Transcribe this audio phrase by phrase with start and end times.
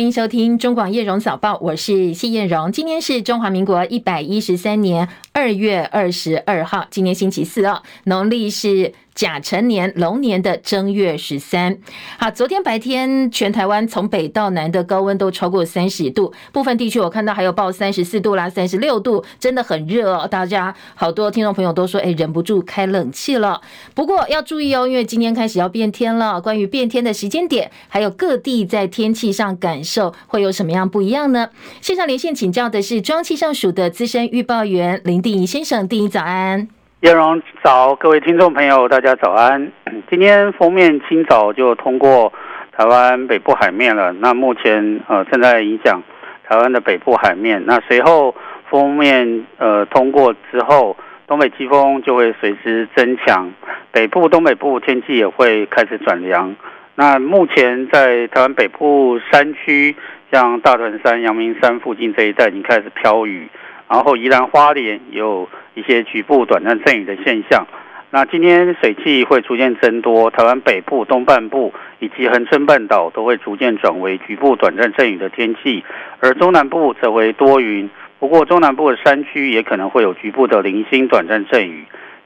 [0.00, 2.72] 欢迎收听中广叶荣早报，我是谢燕荣。
[2.72, 8.94] 今天是中华民国一百一十三年二月二十二号，今天星期四哦，农历是。
[9.14, 11.76] 甲辰年龙年的正月十三，
[12.18, 20.26] 好，昨天白天全台湾从北到南的高温都超过三十度，部分地区我看到还有报三十四度啦、三十六度，真的很热哦。
[20.26, 23.60] 大家好多听众朋友都说，哎，忍不住开冷气了。
[23.94, 26.40] 不过要注意哦，因为今天开始要变天了。
[26.40, 31.50] 关于变天的时间点，还有各地在天气上感受会有什么样不一样呢？
[31.82, 36.79] 线上连线请教的是中央气象署的资深预报员林定仪先生，定仪早安。
[37.00, 39.72] 叶荣早，各位听众朋友，大家早安。
[40.10, 42.30] 今天封面清早就通过
[42.76, 46.02] 台湾北部海面了，那目前呃正在影响
[46.46, 47.64] 台湾的北部海面。
[47.64, 48.34] 那随后
[48.68, 50.94] 封面呃通过之后，
[51.26, 53.50] 东北季风就会随之增强，
[53.90, 56.54] 北部、东北部天气也会开始转凉。
[56.96, 59.96] 那目前在台湾北部山区，
[60.30, 63.48] 像大屯山、阳明山附近这一带已经开始飘雨。
[63.88, 67.66] 然后宜兰花莲有一些局部短暂阵雨的现象。
[68.12, 75.84] 那今天水汽会逐渐增多，台湾北部、东半部以及恒春半岛都会逐渐转为局部短暂阵雨的天气，
[76.18, 77.88] 而中南部则为多云。
[78.18, 81.84] 不过中南部的山区也可能会有局部的零星短暂阵雨。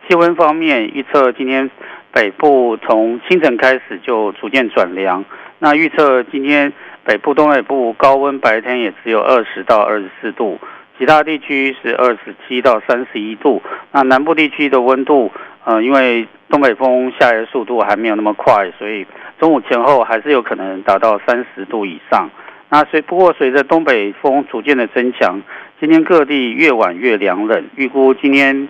[0.09, 1.71] 气温方面，预测今天
[2.13, 5.25] 北部从清晨开始就逐渐转凉。
[5.59, 6.73] 那预测今天
[7.05, 10.59] 北部、东北部高温，白天也只有二十到二十四度。
[10.99, 15.33] 其他地区是二十七到三十一度，那南部地区的温度，
[15.65, 19.05] 呃，因为东北风下来的速度还没有那么快，所以
[19.41, 22.31] 中午前后还是有可能达到三十度以上。
[22.69, 25.41] 那随不过随着东北风逐渐的增强，
[25.81, 28.69] 今天各地越晚越凉冷，预估今天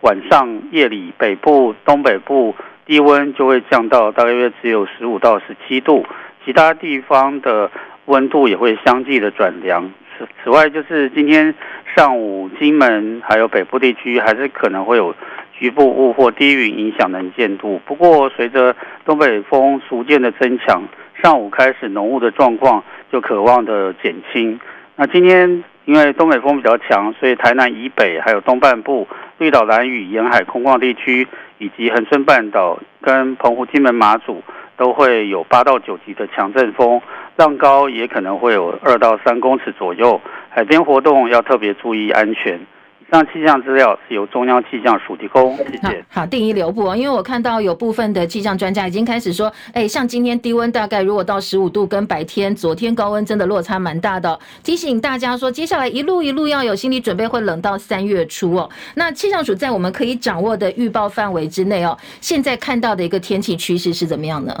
[0.00, 6.04] 晚上夜里北部、东北部低温就会降到大约只有十五到十七度，
[6.44, 7.70] 其他地方的
[8.06, 9.90] 温度也会相继的转凉。
[10.42, 11.54] 此外，就是今天
[11.96, 15.14] 上午，金门还有北部地区还是可能会有
[15.52, 17.80] 局部雾或低云影响能见度。
[17.84, 18.74] 不过，随着
[19.04, 20.82] 东北风逐渐的增强，
[21.22, 24.58] 上午开始浓雾的状况就可望的减轻。
[24.96, 29.08] 那今天因为东北风比较强，所以台南以北还有东半部、
[29.38, 31.26] 绿岛、兰屿沿海空旷地区，
[31.58, 34.42] 以及恒春半岛跟澎湖、金门、马祖。
[34.80, 37.02] 都会有八到九级的强阵风，
[37.36, 40.18] 浪高也可能会有二到三公尺左右，
[40.48, 42.58] 海边活动要特别注意安全。
[43.10, 46.04] 以上气象资料是由中央气象署提供，谢谢。
[46.12, 58.70] 好，好，定仪留步哦，因为我看到有部分的气象专家已经开始说，哎，像今天低温大概如果到十五度，跟白天昨天高温真的落差蛮大的，提醒大家说，接下来一路一路要有心理准备，会冷到三月初哦。
[58.94, 64.54] 那气象署在我们可以掌握的预报范围之内哦，现在看到的一个天气趋势是怎么样呢？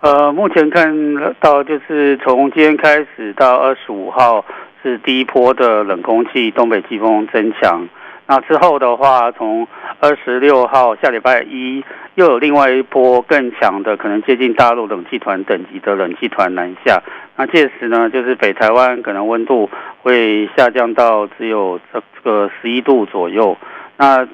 [0.00, 0.92] 呃，目前看
[1.40, 4.44] 到就是从今天开始到二十五号
[4.82, 7.86] 是第一波的冷空气东北季风增强，
[8.26, 9.66] 那之后的话，从
[10.00, 11.84] 二十六号下礼拜一
[12.16, 17.02] 又有另外一波更强的，可能接近大陆冷气团等级的冷气团南下，
[17.36, 19.70] 那届时呢，就是北台湾可能温度
[20.02, 23.56] 会下降到只有这个十一度左右，
[23.96, 24.26] 那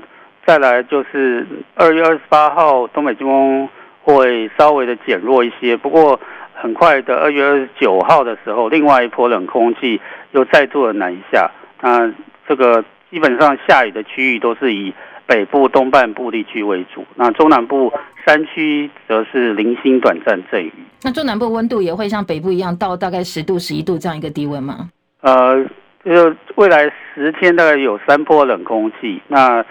[0.46, 3.68] 再来就是二月二十八号东北季风。
[4.00, 6.18] 会稍微的减弱一些，不过
[6.60, 10.00] 很快的二月二十九号的时候，另外一波冷空气
[10.32, 11.50] 又再度的南下。
[11.80, 12.12] 那
[12.48, 14.92] 这个基本上下雨的区域都是以
[15.26, 17.92] 北部东半部地区为主，那中南部
[18.26, 20.72] 山区则是零星短暂阵雨。
[21.02, 24.88] 那中南部温度也会像北部一样到大概十度、十一度这样一个低温吗？
[25.20, 25.64] 呃，
[26.04, 29.64] 就未来十天大概有三波冷空气，那。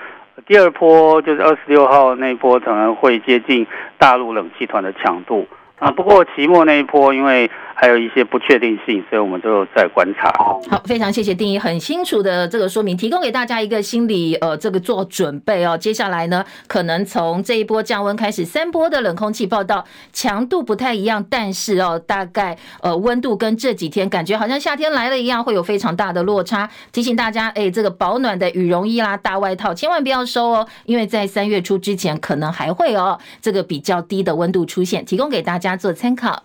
[0.46, 3.66] 第二波就是二十六号那波，可能会接近
[3.98, 5.46] 大陆冷气团的强度
[5.78, 5.92] 啊。
[5.92, 10.32] 不过期末那一波，因为还有一些不确定性，所以我们就在观察。
[10.38, 15.78] 好，非常谢谢定义很清楚的这个说明，提供给大家一个心理呃这个做准备哦。
[15.78, 26.68] 接下来呢，可能从这一波降温开始，三波的冷空气报道强度不太一样，但是哦，大概呃温度跟这几天感觉好像夏天来了一样，会有非常大的落差。
[26.92, 36.44] 提醒大家，哎，这个保暖的羽绒衣啦、大外套千万不要收哦，因为在三月初之前可能还会哦这个比较低的温度出现，提供给大家家做参考。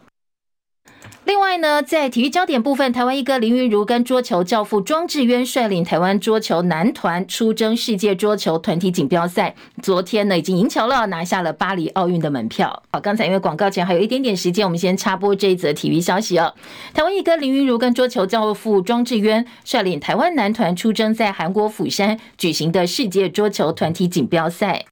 [1.24, 12.82] 另外呢，在体育焦点部分，台湾一哥林昀儒跟桌球教父庄智渊率领台湾桌球男团出征世界桌球团体锦标赛，昨天呢已经赢球了，拿下了巴黎奥运的门票。
[12.90, 16.52] 好，刚才因为广告前还有一点点时间，我们先插播这一则体育消息哦。
[16.92, 24.86] 台湾一哥林昀儒跟桌球教父庄智渊率领台湾男团出征在韩国釜山举行的世界桌球团体锦标赛。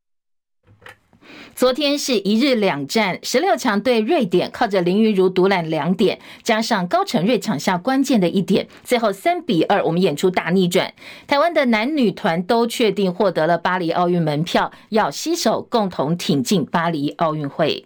[1.60, 10.94] 昨天是一日两战，十六强对瑞典，靠着林昀儒独揽两点，加上高承瑞抢下关键的一点，最后三比二，我们演出大逆转。
[11.26, 17.84] 台湾的男女团都确定获得了巴黎奥运门票，要携手共同挺进巴黎奥运会。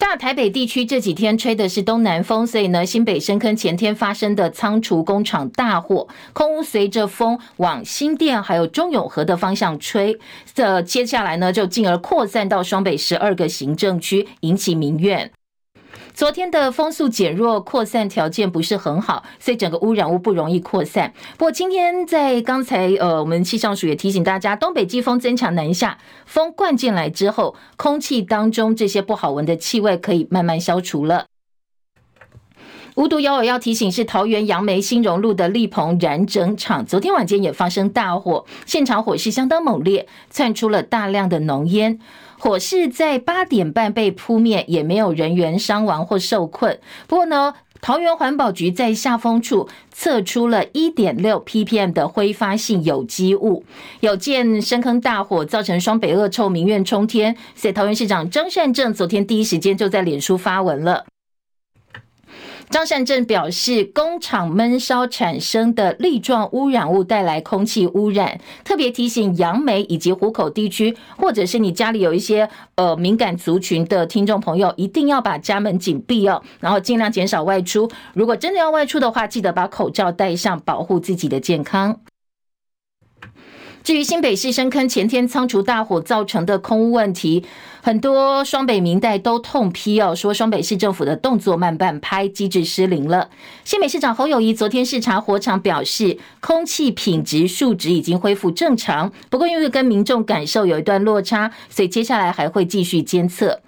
[0.00, 10.18] 大台北地区这几天吹的是东南风，所以呢，新北深坑前天发生的仓储工厂大火，空污随着风往新店还有中永和的方向吹，
[10.54, 15.30] 这接下来呢，就进而扩散到双北十二个行政区，引起民怨。
[16.12, 21.12] 昨天的风速减弱，扩散条件不是很好，所以整个污染物不容易扩散。
[21.38, 31.26] 不过今天在刚才呃，我们气象署也提醒大家，东北季风增强南下，风灌进来之后，空气当中这些不好闻的气味可以慢慢消除了。
[32.96, 41.98] 无独有偶，要提醒是桃园杨梅新荣路的力鹏燃整厂，昨天晚间也发生大火，现场火势相当猛烈，窜出了大量的浓烟。
[42.40, 46.80] 火势在八点半被扑灭，也没有人员伤亡或受困。
[47.06, 47.52] 不过呢，
[47.82, 53.64] 桃园环保局在下风处测出了一点六 ppm 的挥发性有机物，
[54.00, 57.36] 有见深坑大火造成双北恶臭，民怨冲天。
[57.54, 61.04] 所以桃园市长张善政昨天第一时间就在脸书发文了。
[62.70, 77.90] 张善政表示，工厂闷烧产生的粒状污染物带来空气污染，特别提醒杨梅以及湖口地区，或者是你家里有一些呃敏感族群的听众朋友，一定要把家门紧闭哦，然后尽量减少外出。
[78.14, 81.98] 如果真的要外出的话，记得把口罩戴上，保护自己的健康。
[83.82, 87.44] 至于新北市深坑前天仓储大火造成的空污问题，
[87.80, 93.30] 很多双北民代都痛批哦，说双北市政府的动作慢半拍，机制失灵了。
[93.64, 103.60] 新北市长侯友宜昨天视察火场，表示空气品质数值已经恢复正常，不过因为跟民众感受有一段落差，所以接下来还会继续监测。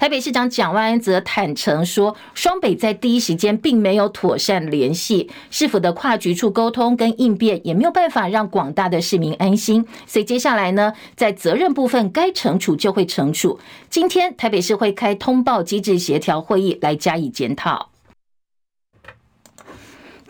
[0.00, 13.60] 台北市长蒋万安则坦承说，双北在第一时间并没有妥善联系，市府的跨局处沟通跟应变也没有办法让广大的市民安心，所以接下来呢，在责任部分该惩处就会惩处。
[13.90, 17.90] 今天台北市会开通报机制协调会议来加以检讨。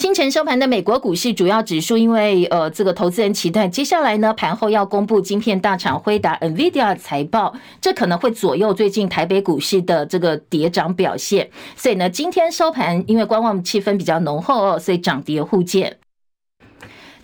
[0.00, 7.52] 清晨收盘的美国股市主要指数，因为呃，这个投资人期待接下来呢，盘后要公布晶片大厂辉达 NVIDIA 财报，
[7.82, 11.50] 这可能会左右最近台北股市的这个跌涨表现。
[11.76, 15.98] 所以呢，今天收盘因为观望气氛比较浓厚哦，所以涨跌互见。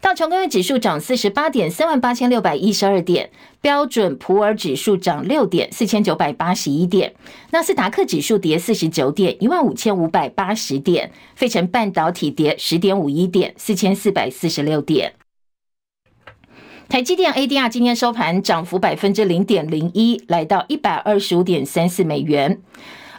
[0.00, 3.28] 道琼工业指数涨四十八点，三万八千六百一十二点；
[3.60, 7.10] 标准普尔指数涨六点，四千九百八十一点；
[7.50, 15.14] 纳斯达克指数跌四十九点，一万五千五百八十点；费城半导体跌十点五一点，四千四百四十六点。
[16.88, 22.60] 台积电 ADR 今天收盘涨幅百分之零点零一，来到一百二十五点三四美元。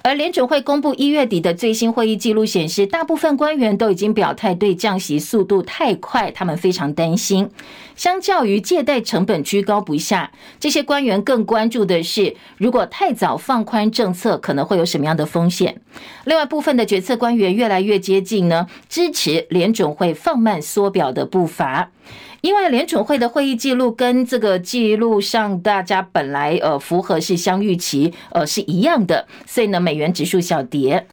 [0.03, 7.49] 而联准会公布一月底的最新会议记录显示，大部分官员都已经表态，对降息速度太快，他们非常担心。
[7.95, 15.81] 相较于借贷成本居高不下，这些官员更关注的是，如果太早放宽政策，可能会有什么样的风险。
[16.25, 21.89] 另外，部分的决策官员越来越接近呢，支持联准会放慢缩表的步伐。
[22.47, 31.07] 因为联准会的会议记录跟这个记录上大家本来呃符合是相预期呃是一样的，所以呢美元指数小跌。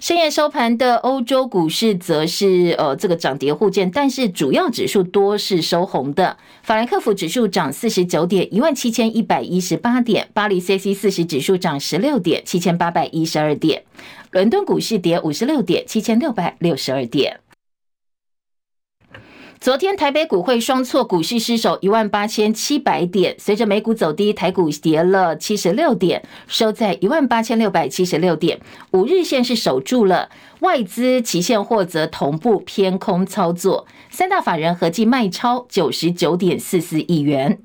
[0.00, 6.36] 深夜收盘的欧洲股市则是呃这个涨跌互见，但是主要指数多是收红的。
[6.64, 13.82] 法兰克福指数涨四十九点，一万七千一百一十八点；巴黎 c c 四十指数涨十六点，七千八百一十二点；
[14.32, 17.38] 伦敦股市跌五十六点，七千六百六十二点。
[19.64, 23.34] 昨天台北股会双挫，股市失守一万八千七百点。
[23.38, 28.60] 随着美股走低，台股跌了七十六点，收在一万八千六百七十六点。
[28.90, 30.28] 五日线是守住了，
[30.60, 37.60] 外资期现货则同步偏空操作，三大法人合计卖超九十九点四四亿元。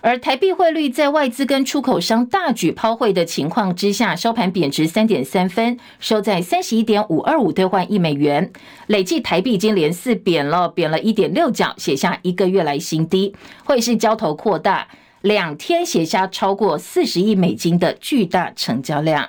[0.00, 8.52] 而台币汇率在外资跟出口商大举抛汇的情况之下，收盘贬值三点三分，收在三十一点五二五兑换一美元。
[8.86, 13.34] 累计台币已经连四贬了，贬了一点六角，写下一个月来新低。
[13.64, 14.86] 汇市交投扩大，
[15.22, 19.28] 两天写下超过四十亿美金的巨大成交量。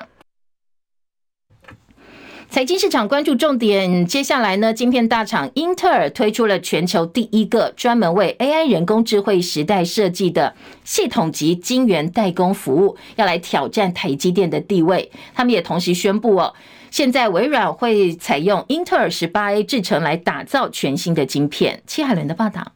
[2.51, 15.11] 财经市场关注重点，接下来呢，晶片大厂英特尔推出了全球第一个专门为 AI 人工智慧时代设计的系统级晶圆代工服务，要来挑战台积电的地位。
[15.35, 16.55] 他们也同时宣布哦，
[16.89, 21.83] 现在微软会采用英特尔十八 A 制程来打造全新的晶片。
[21.85, 22.71] 戚海伦的报道。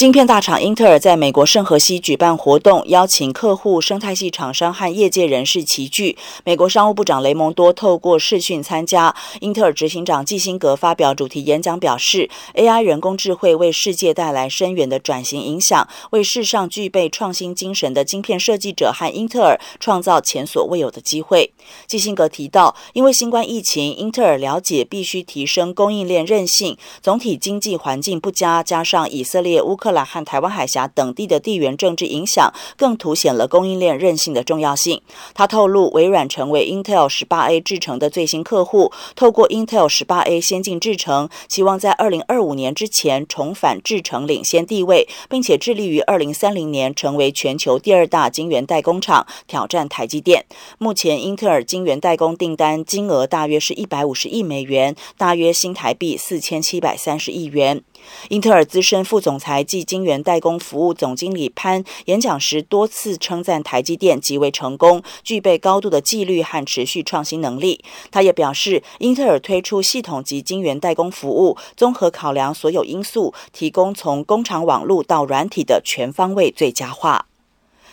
[0.00, 6.16] 晶片大厂英特尔在美国圣荷西举办活动，邀请客户、生态系厂商和业界人士齐聚。
[6.42, 9.14] 美国商务部长雷蒙多透过视讯参加。
[9.40, 21.52] 英特尔执行长基辛格发表主题演讲，表示：“AI 人工智慧为世界带来深远的转型影响，为世上具备创新精神的晶片设计者和英特尔创造前所未有的机会。”
[21.86, 35.00] 基辛格提到，因为新冠疫情，英特尔了解必须提升供应链韧性，总体经济环境不佳，加上以色列、乌克兰和台湾海峡等地的地缘政治影响，更凸显了供应链韧性的重要性。
[35.34, 50.44] 他透露，微软成为 Intel 18A 制程的最新客户，透过 Intel 18A 先进制程，希望在2025年之前重返制程领先地位，并且致力于2030年成为全球第二大晶圆代工厂，挑战台积电。
[50.78, 57.82] 目前，英特尔晶圆代工订单金额大约是一百五十亿美元，大约新台币四千七百三十亿元。
[58.28, 67.82] 英特尔资深副总裁暨晶圆代工服务总经理潘演讲时多次称赞台积电极为成功，具备高度的纪律和持续创新能力。
[68.10, 77.26] 他也表示，英特尔推出系统级晶圆代工服务，综合考量所有因素，提供从工厂网络到软体的全方位最佳化。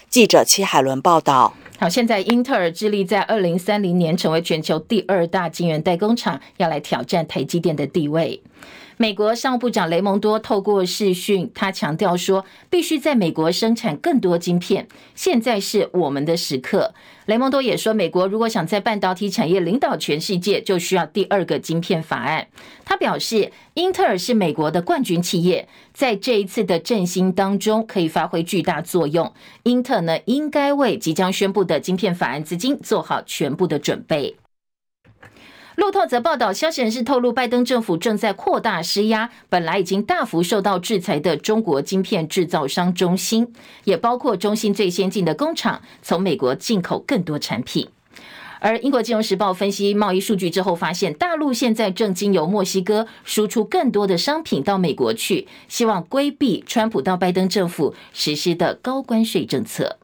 [0.09, 1.53] 记者戚海伦报道。
[1.79, 8.41] 好，现在英特尔致力在二零三零年成为全球第二大晶圆代工厂，要来挑战台积电的地位。
[9.00, 16.96] 美国商务部长雷蒙多透过视讯，他强调说，必须在美国生产更多晶片，现在是我们的时刻。
[17.27, 22.48] 雷蒙多也说，美国如果想在半导体产业领导全世界，就需要第二个晶片法案。
[22.84, 29.32] 他表示，英特尔是美国的冠军企业，在这一次的振兴当中可以发挥巨大作用。
[29.62, 34.38] 英特尔呢，应该为即将宣布的晶片法案资金做好全部的准备。
[35.77, 43.53] 路透则报道，消息人士透露，拜登政府正在扩大施压，本来已经大幅受到制裁的中国晶片制造商中芯，
[43.84, 47.88] 也包括中芯最先进的工厂，从美国进口更多产品。
[48.60, 60.00] 而英国金融时报分析贸易数据之后发现，大陆现在正经由墨西哥输出更多的商品到美国去，希望规避川普到拜登政府实施的高关税政策。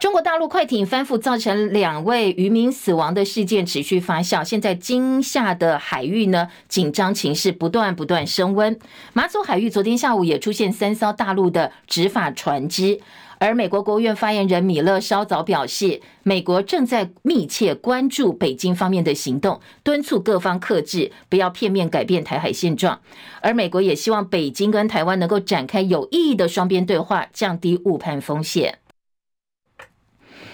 [0.00, 8.78] 中国大陆快艇翻覆造成两位渔民死亡的事件持续发酵，现在惊吓的海域呢，紧张情势不断不断升温。
[9.12, 12.98] 马祖海域昨天下午也出现三艘大陆的执法船只，
[13.38, 22.98] 而美国国务院发言人米勒稍早表示，美国正在密切关注北京方面的行动，敦促各方克制，不要片面改变台海现状。
[23.42, 28.78] 而美国也希望北京跟台湾能够展开有意义的双边对话，降低误判风险。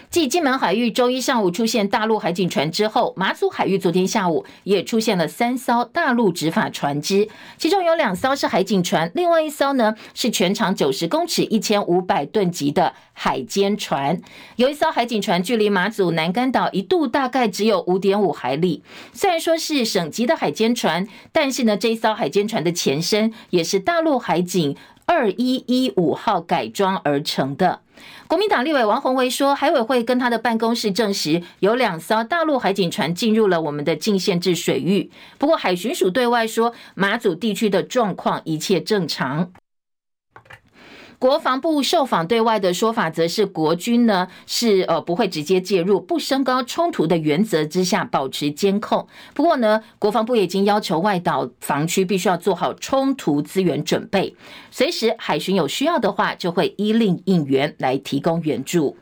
[0.08, 14.20] 继金门海域周一上午出现大陆海警船之后，马祖海域昨天下午也出现了三艘大陆执法船只，其中有两艘是海警船，另外一艘呢是全长九十公尺、一千五百吨级的海监船。
[14.56, 18.82] 有一艘海警船距离马祖南竿岛一度大概只有五点五海里，
[19.12, 27.80] 虽然说是省级的海监船，但是呢，这一艘海监船的前身也是大陆海警二一一五号改装而成的。
[28.26, 35.10] 国民党立委王宏威说，海委会跟他的办公室证实，有两艘大陆海警船进入了我们的禁限制水域。
[35.38, 39.52] 不过，海巡署对外说，马祖地区的状况一切正常。
[41.18, 49.06] 国防部受访对外的说法，则是国军呢是呃不会直接介入，不升高冲突的原则之下保持监控。
[49.34, 54.34] 不过呢，国防部已经要求外岛防区必须要做好冲突资源准备，
[54.70, 58.96] 随时海巡有需要的话，就会依令应援来提供援助。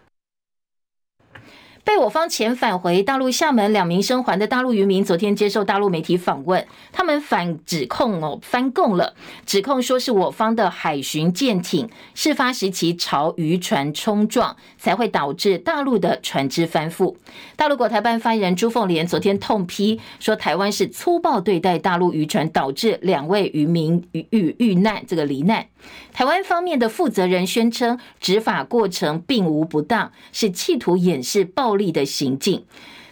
[1.84, 9.14] 被我方遣返回大陆厦门两名生还的大陆渔民，昨天接受大陆媒体访问，他们反指控哦翻供了，
[9.44, 17.14] 指控说是我方的海巡舰艇事发时期朝渔船冲撞，才会导致大陆的船只翻覆。
[17.54, 25.66] 大陆国台办发言人朱凤莲昨天痛批说，台湾是粗暴对待大陆渔船，导致两位渔民遇遇难，这个罹难。
[26.14, 32.64] 台湾方面的负责人宣称，执法过程并无不当，是企图掩饰暴力的行径。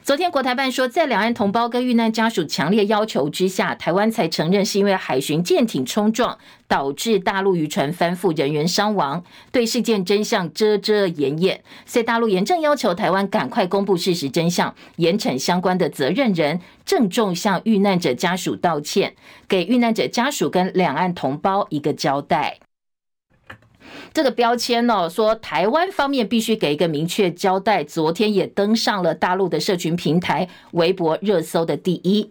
[0.04, 11.62] 昨天国台办说，在两岸同胞跟遇难家属强烈要求之下，台湾才承认是因为海巡舰艇冲撞导致大陆渔船翻覆，人员伤亡，对事件真相遮遮掩掩。
[11.86, 19.14] 所以大陆严正要求台湾赶快公布事实真相，严惩相关的责任人，郑重向遇难者家属道歉，
[19.46, 22.58] 给遇难者家属跟两岸同胞一个交代。
[24.12, 27.82] 这个标签哦，说台湾方面必须给一个明确交代。
[27.82, 32.30] 昨天也登上了大陆的社群平台微博热搜的第一。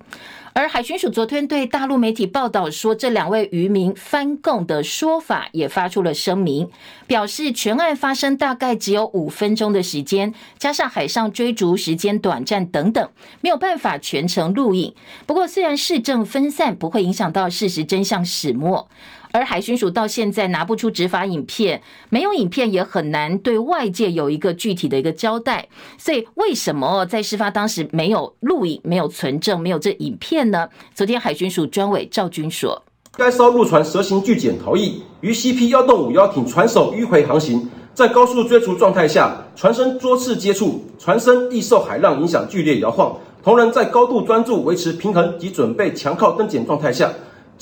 [0.54, 6.70] 而海巡署昨天对大陆媒体报道说，这两位渔民翻供的说法也发出了声明，
[7.08, 13.10] 表示全案发生大概只有五分钟的时间，加上海上追逐时间短暂等等，
[13.40, 14.94] 没有办法全程录影。
[15.26, 18.90] 不过，虽然事证分散，不会影响到事实真相始末。
[19.32, 25.68] 而海巡署到现在拿不出执法影片，没有影片也很难对外界有一个具体的一个交代。
[25.98, 30.68] 所以为什么在事发当时没有录影、没有存证、没有这影片呢？
[30.94, 32.84] 昨天海巡署专委赵军说
[33.16, 43.18] ：“该艘陆船蛇形巨检逃逸，于 CP 幺洞五幺艇船首迂回航行，在高速追逐状态下，船身多次接触，船身易受海浪影响剧烈摇晃。
[43.44, 47.10] 同人在高度专注维持平衡及准备强靠登检状态下。”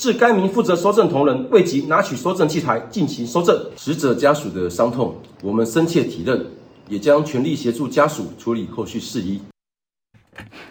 [0.00, 6.42] 致该名负责搜证同仁未及拿取搜证器材进行搜证，死者家属的伤痛，我们深切体认，
[6.88, 9.38] 也将全力协助家属处理后续事宜。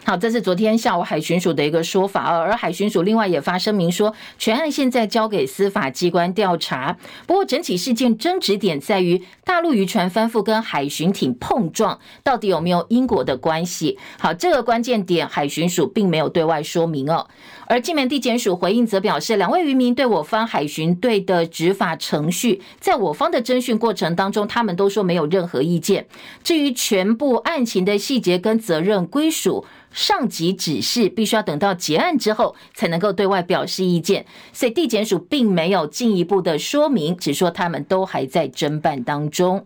[0.09, 2.39] 好，这是昨天下午海巡署的一个说法啊。
[2.39, 6.97] 而海巡署另外也发声明说，全案现在交给司法机关调查。
[7.27, 13.99] 不过，整起事件争执点在于大陆渔船翻覆跟海巡艇碰撞，到底有没有因果的关系？
[14.17, 17.27] 好，这个关键点海巡署并没有对外说明哦。
[17.67, 26.07] 而金门地检署回应则表示，两位渔民对我方海巡队的执法程序，在我方的侦讯过程当中，他们都说没有任何意见。
[26.43, 39.65] 至于全部案情的细节跟责任归属，上级指示必须要等到结案之后才能够对外表示意见，所以地检署并没有进一步的说明，只说他们都还在侦办当中。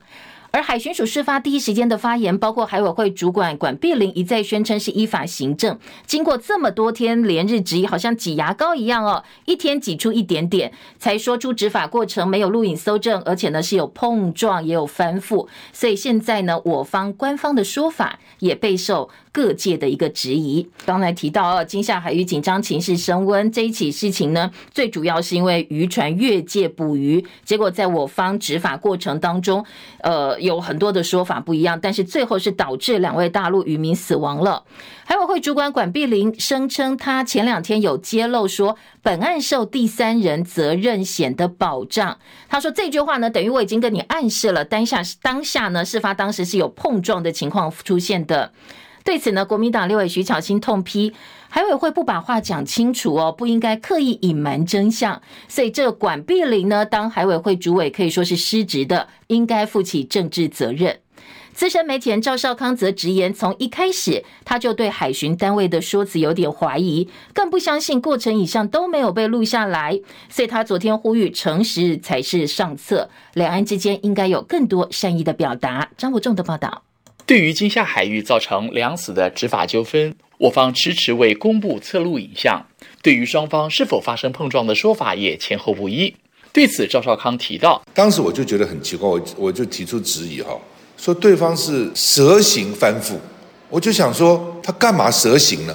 [0.55, 5.79] 而海巡署事发第一时间的发言，包括海委会主管管碧玲一再宣称是依法行政。
[6.05, 15.47] 经过这么多天连日质疑，好像挤牙膏一样哦，一天挤出一点点，才说出执法过程没有录影搜证，而且呢是有碰撞也有翻覆。
[15.71, 20.65] 所以现在呢，我方官方的说法也备受各界的一个质疑。
[20.85, 29.65] 刚才提到哦，金厦海域紧张情势升温，这一起事情呢，最主要是因为渔船越界捕鱼，结果在我方执法过程当中，
[30.01, 30.39] 呃。
[30.43, 34.63] 有很多的说法不一样，但是最后是导致两位大陆渔民死亡了。
[35.05, 42.17] 海委会主管管碧玲声称，他前两天有揭露说，本案受第三人责任险的保障。
[42.49, 48.51] 他说这句话呢，等于我已经跟你暗示了，当下当下呢，事发当时是有碰撞的情况出现的。
[49.03, 51.13] 对此呢，国民党立委徐巧芯痛批
[51.49, 55.21] 海委会不把话讲清楚哦，不应该刻意隐瞒真相。
[55.47, 60.99] 所以这管碧玲呢，当海委会主委可以说是失职的，应该负起政治责任。
[61.53, 69.99] 资深媒体人赵少康则直言，从一开始他就对海巡单位的说辞有点怀疑，更不相信过程以上都没有被录下来。
[70.29, 75.89] 所以他昨天呼吁诚实才是上策，两岸之间应该有更多善意的表达。
[75.95, 76.81] 张国仲的报道。
[77.25, 82.65] 对于金厦海域造成两死的执法纠纷，我方迟迟未公布测录影像。
[83.01, 86.13] 对于双方是否发生碰撞的说法也前后不一。
[86.51, 90.51] 对此，赵少康提到，当时我就觉得很奇怪，我我就提出质疑哈，
[90.97, 93.13] 说对方是蛇形翻覆，
[93.69, 95.73] 我就想说他干嘛蛇形呢？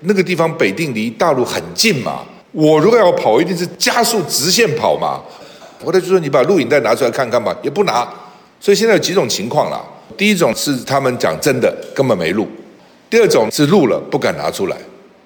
[0.00, 5.22] 那个地方北定离大陆很近嘛，我如果要跑，一定是加速直线跑嘛。
[5.82, 8.06] 后来就说你把录影带拿出来看看吧，也不拿。
[8.60, 9.82] 所以现在有几种情况啦。
[10.16, 12.44] 第一种是他们讲真的，根本没录；
[13.10, 14.76] 第二种是录了不敢拿出来；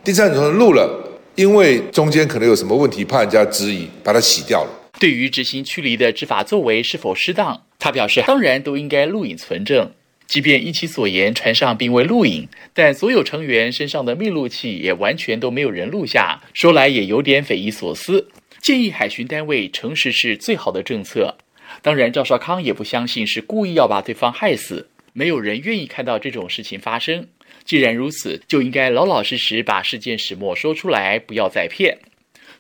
[0.03, 4.71] 第三种是录了，因为中间可能有什么问题，怕人家质疑，把它洗掉了。
[4.99, 9.91] 对于执行驱离的执法作为是否适当，他表示当然都应该录影存证。
[10.27, 18.29] 即便依其所言，船上并未录影，但所有成员身上的密录器也完全都没有人录下，说来也有点匪夷所思。
[18.61, 21.37] 建议海巡单位诚实是最好的政策。
[21.81, 27.27] 当然，赵少康也不相信是故意要把对方害死，没有人愿意看到这种事情发生。
[27.65, 31.99] 既然如此，就应该老老实实把事件始末说出来，不要再骗。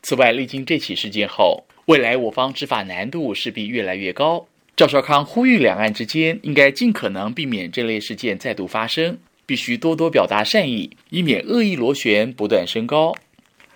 [0.03, 4.47] 此外，历经这起事件后，未来我方执法难度势必越来越高。
[4.77, 13.13] 赵少康呼吁两岸之间应该尽可能避免这类事件再度发生，必须多多表达善意，以免恶意螺旋不断升高。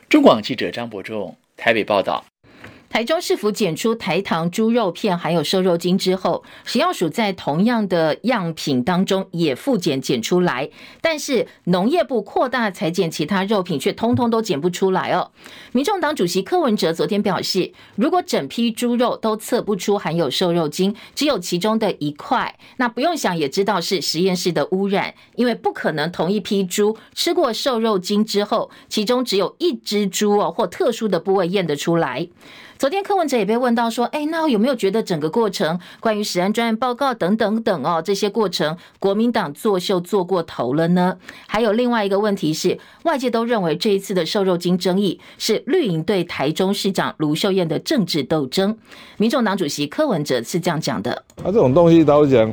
[0.09, 2.25] 中广记者张伯仲台北报道。
[2.93, 10.69] 台中市府检出台糖猪肉片含有瘦肉精之后，食药署在同样的样品当中也复检检出来，
[11.01, 15.31] 但是农业部扩大裁检其他肉品却通通都检不出来哦。
[15.73, 32.29] 民众党主席柯文哲昨天表示，如果整批猪肉都测不出含有瘦肉精，只有其中的一块，那不用想也知道是实验室的污染，因为不可能同一批猪吃过瘦肉精之后，其中只有一只猪哦或特殊的部位验得出来。
[32.83, 41.17] 昨天柯文哲也被问到说，哎，那有没有觉得整个过程关于食安专案报告等等等哦，这些过程国民党作秀做过头了呢？
[41.47, 48.77] 还有另外一个问题是，外界都认为这一次的瘦肉精争议是绿营对台中市长卢秀燕的政治斗争。
[49.17, 52.53] 民众党主席柯文哲是这样讲的：他、啊、这种东西都讲。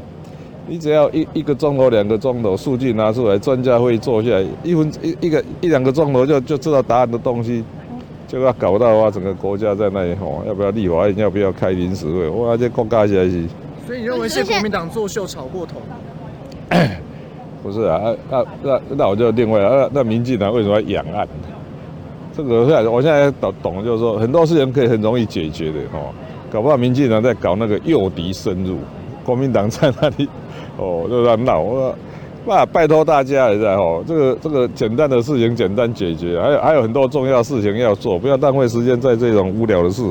[0.67, 7.63] 你只要一一个钟头、两个钟头，数据拿出来，专家会坐下来，一分一一个一两个钟头就就知道答案的东西，
[8.29, 12.29] 就要搞到啊，整个国家在那里吼，要不要立法院，要不要开临时会？
[12.29, 13.43] 哇，这国家现在是。
[13.87, 15.81] 所以你认为是国民党作秀炒过头？
[17.63, 21.27] 不是啊，那那那我就另外了，那那民进党为什么要养案？
[22.37, 26.13] 这个现在我现在懂懂，就是说很多事情可以很容易解决的吼，
[26.51, 28.77] 搞不好民进党在搞那个诱敌深入，
[29.25, 30.29] 国民党在那里。
[30.77, 31.61] 哦，就在闹，
[32.73, 40.03] 拜托大家也在吼，这个这个简单的事情简单解决，还有还有很多重要事情要做，不要浪费时间在这种无聊的事。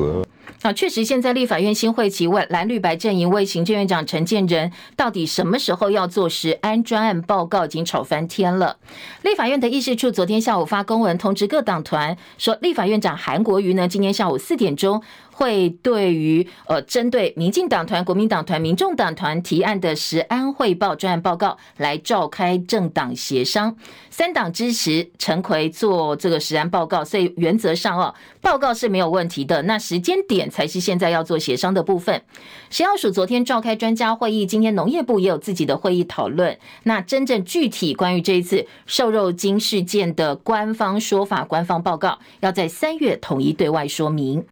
[0.61, 8.75] 啊，确实，现在立法院新会期问蓝绿白阵营为行政院长陈建仁到底什么时候要做食安专案报告，已经吵翻天了。
[9.21, 15.01] 立法院的议事处昨天下午发公文通知各党团，说立法院长韩国瑜呢，今天下午四点钟。
[15.39, 23.73] 会对于呃，针对民进党团、国民党团、民众党团提案的食安汇报专案报告来召开政党协商，
[24.09, 29.61] 三党支持陈奎做这个食安报告，所以原则上哦，报告是没有问题的。
[29.61, 32.21] 那时间点才是现在要做协商的部分。
[32.69, 36.59] 食药署昨天召开专家会议，今天农业部也有自己的会议讨论。
[36.83, 44.43] 那真正具体关于这一次瘦肉精事件的官方说法、官方报告，要在三月统一对外说明。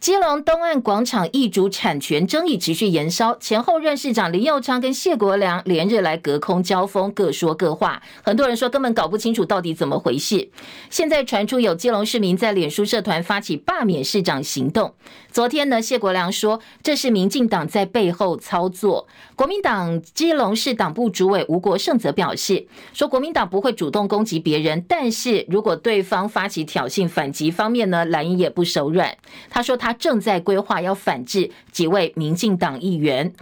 [0.00, 8.02] 基隆东岸广场一主产权争议持续延烧，前后任市长林佑昌跟谢国良连日来隔空交锋，各说各话。
[8.22, 10.48] 很多人说根本搞不清楚到底怎么回事。
[10.88, 14.94] 现在传出有基隆市民在脸书社团发起罢免市长行动。
[15.30, 19.06] 昨天呢，谢国良说这是民进党在背后操作。
[19.40, 29.16] 国民党基隆市党部主委吴国盛则表示说，国民党不会主动攻击别人，但是如果对方发起挑衅反击方面呢，蓝营也不手软。
[29.48, 29.74] 他说。
[29.78, 33.32] 他正在规划要反制几位民进党议员，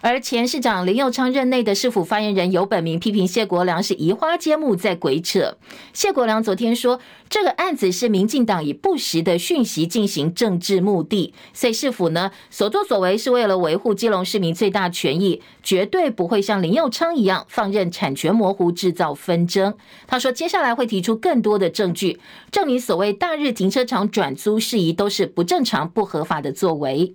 [0.00, 5.56] 而前市长林佑昌任内的市府发言人游本明批评谢国梁是移花接木在鬼扯。
[5.92, 19.74] 谢国梁昨天说，这个案子是民进党以不实的讯息进行政治目的，所以市府呢所作所为是为了维护基隆市民最大权益，绝对不会像林佑昌一样放任产权模糊制造纷争。
[20.06, 25.86] 他说，接下来会提出更多的证据，证明所谓大日停车场转租事宜都是不正常。
[25.96, 27.14] 不合法的作为。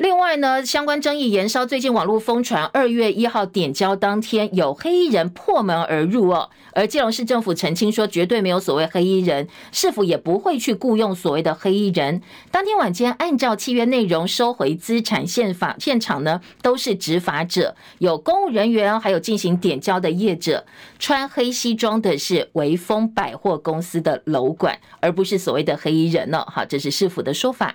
[0.00, 12.22] 另外呢，相关争议延烧，最近网络疯传，二月一号点交当天有黑衣人破门而入哦，而基隆市政府澄清说，绝对没有所谓黑衣人，市府也不会去雇佣所谓的黑衣人。
[12.50, 20.64] 当天晚间按照契约内容收回资产现法现场呢，都是执法者，有公务人员，还有进行点交的业者。
[20.98, 26.42] 穿黑西装的是维风百货公司的楼管，而不是所谓的黑衣人呢。
[26.46, 27.74] 好，这是市府的说法。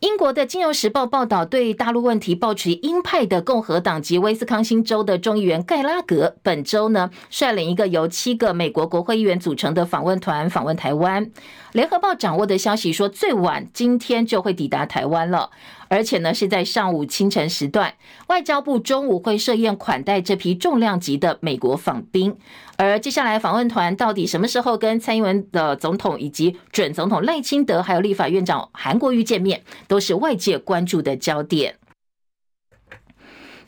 [0.00, 11.28] 英国的《金融时报》报道，对大陆问题抱持鹰派的共和党及威斯康星州的众议员盖拉格，本周呢率领一个由七个美国国会议员组成的访问团访问台湾。
[11.72, 15.50] 联合报掌握的消息说，最晚今天就会抵达台湾了。
[15.88, 17.94] 而且呢，是在上午清晨时段，
[18.28, 22.36] 外交部中午会设宴款待这批重量级的美国访宾。
[22.76, 31.76] 而接下来访问团到底什么时候跟蔡英文的总统以及准总统赖清德，还有立法院长韩国瑜见面，都是外界关注的焦点。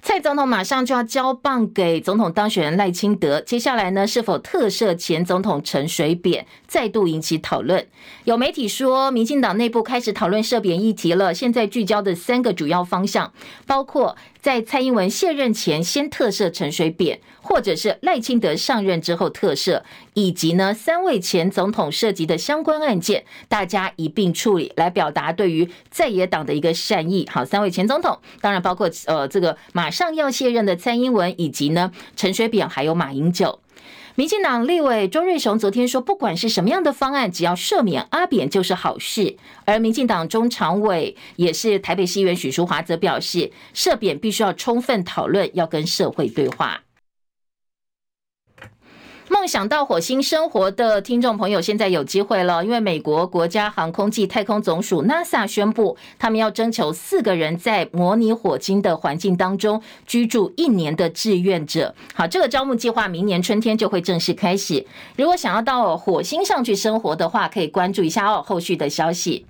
[0.03, 7.87] 蔡总统马上就要交棒给总统当选人赖清德，接下来呢，是否特赦前总统陈水扁，再度引起讨论。
[8.25, 11.35] 有媒体说，民进党内部开始讨论赦扁议题了。
[11.35, 13.33] 现在聚焦的三个主要方向，
[13.67, 19.83] 包括在蔡英文卸任前先特赦陈水扁，或者是赖清德上任之后特赦，
[20.15, 27.29] 以及呢三位前总统涉及的相关案件，大家一并处理，来表达对于在野党的一个善意。
[27.31, 29.89] 好，三位前总统，当然包括呃这个马。
[29.91, 33.59] 上要卸任的蔡英文，以及呢陈水扁，还有马英九。
[34.17, 39.37] 民进党立委周瑞雄昨天说，不管是什么样的方案，只要赦免阿扁就是好事。
[39.65, 46.83] 而民进党中常委也是台北市议员许淑华则表示，赦免必须要充分讨论，要跟社会对话。
[49.31, 61.95] 梦想到火星生活的听众朋友，现在有机会了，因为美国国家航空暨太空总署 NASA 宣布，他们要征求四个人在模拟火星的环境当中居住一年的志愿者。
[62.13, 64.85] 好，这个招募计划明年春天就会正式开始。
[65.15, 69.47] 如果想要到火星上去生活的话，可以关注一下哦，后续的消息。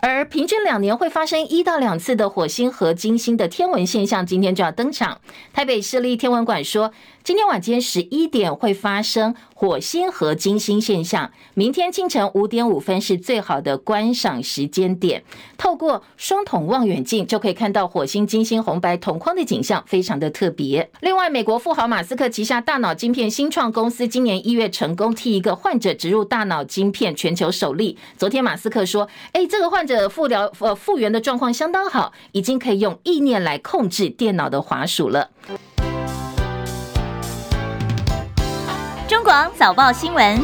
[0.00, 5.18] 而平均两年会发生一到两次的火星和金星的天文现象，今天就要登场。
[5.54, 6.92] 台北市立天文馆说，
[7.26, 15.24] 今天晚间十一点会发生火星和金星现象，明天清晨五点五分是最好的观赏时间点。
[15.58, 20.88] 透过双筒望远镜就可以看到火星、金星红白同框的景象，非常的特别。
[21.00, 27.98] 另外，美国富豪马斯克旗下大脑晶片新创公司今年一月成功替一个患者植入大脑晶片，全球首例。
[28.16, 35.30] 昨天马斯克说：“哎，这个患者复疗呃复原的状况相当好，已经可以用意念来控制电脑的滑鼠了。”
[39.26, 40.40] 广早报新闻，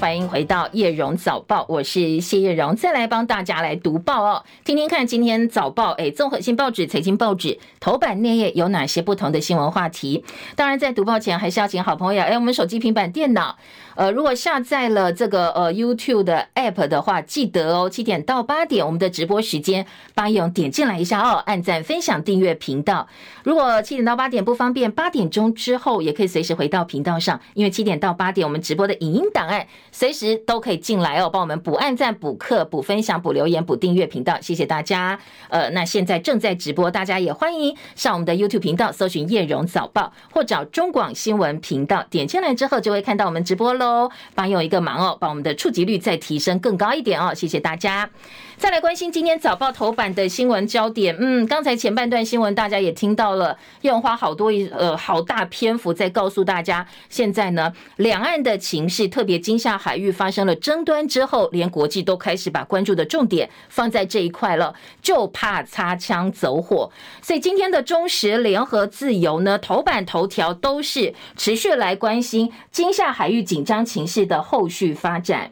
[0.00, 10.24] 欢迎回到叶荣早报，我是谢叶荣，再来帮大家来读报哦，听听看今天早报哎，综合性报纸、财经报纸头版内页有哪些不同的新闻话题？
[10.54, 13.58] 当然，在读报前还是要请好朋友哎，我们手机、平板、电脑。
[13.96, 23.08] 呃，如果下载了这个呃 YouTube 的 App 的话，记得哦，七点到八点我们的直播时间，帮勇点进来一下哦，按赞、分享、订阅频道。
[23.42, 35.18] 如果七点到八点不方便，八点钟之后也可以随时回到频道上，因为七点到八点我们直播的影音档案随时都可以进来哦，帮我们补按赞、补课、补分享、补留言、补订阅频道，谢谢大家。
[35.48, 43.85] 呃，那现在正在直播，大家也欢迎上我们的 YouTube 频道搜寻叶荣早报，或找中广新闻频道，点进来之后就会看到我们直播喽。
[43.86, 48.10] 哦，帮有一个忙哦，把我们的触及率再提升更高一点哦，谢谢大家。
[48.58, 66.90] 再来关心今天早报头版的新闻焦点，嗯，刚才前半段新闻大家也听到了，用花好多一呃好大篇幅在告诉大家，现在呢两岸的情势，特别金厦海域发生了争端之后，连国际都开始把关注的重点放在这一块了，就怕擦枪走火。
[67.20, 75.50] 所以今天的中时、联合、自由呢头版头条都是持续来关心金厦海域紧张情势的后续发展。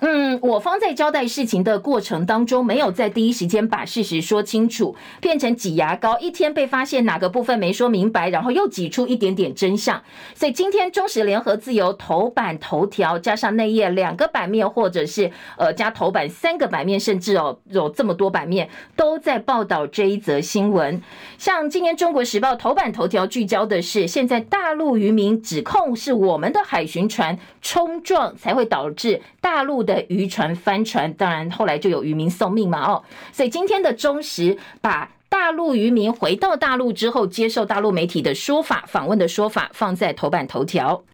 [0.00, 10.00] 嗯，我方在交代事情的过程当中，没有在第一时间把事实说清楚，变成挤牙膏，一天被发现哪个部分没说明白，然后又挤出一点点真相。
[10.34, 21.02] 所以今天中时联合自由头版头条加上内页两个版面，或者是呃加头版三个版面，甚至哦有这么多版面都在报道这一则新闻。
[21.36, 30.04] 像今天中国时报头版头条聚焦的是，现在大陆渔民指控是我们的海巡船冲撞才会导致大陆的。
[30.08, 41.04] 渔船翻船，当然后来就有渔民送命嘛，哦，所以今天的中时把大陆渔民回到大陆之后接受大陆媒体的说法、访问的说法放在头版头条。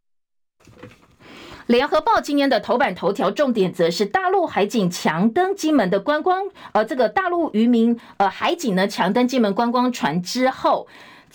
[1.66, 10.86] 联合报今天的头版头条重点则是大陆海警强登金门的观光，呃，这个大陆渔民呃海警呢强登金门观光船之后。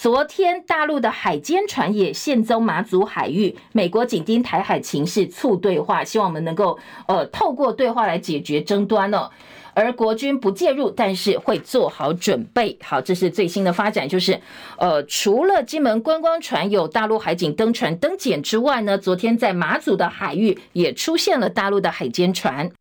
[0.02, 9.30] 昨天，大陆的海监船也现踪马祖海域，美国紧盯台海情势，促对话，希望我们能够呃透过对话来解决争端哦。
[9.76, 12.76] 而国军不介入，但是会做好准备。
[12.82, 14.42] 好，这是最新的发展，就是
[14.80, 22.72] 呃，除了金门观光船有大陆海警登船登检之外呢，昨天在马祖的海域也出现了大陆的海监船。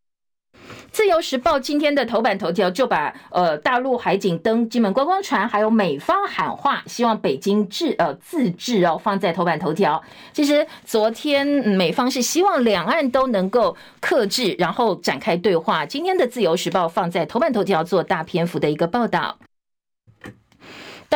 [0.93, 10.03] 自由时报今天的头版头条就把呃大陆海警登金门观光船，还有美方喊话，希望北京制呃自治哦放在头版头条。
[10.33, 15.87] 其实昨天美方是希望两岸都能够克制，然后展开对话。
[15.87, 19.39] 今天的自由时报放在头版头条做大篇幅的一个报道。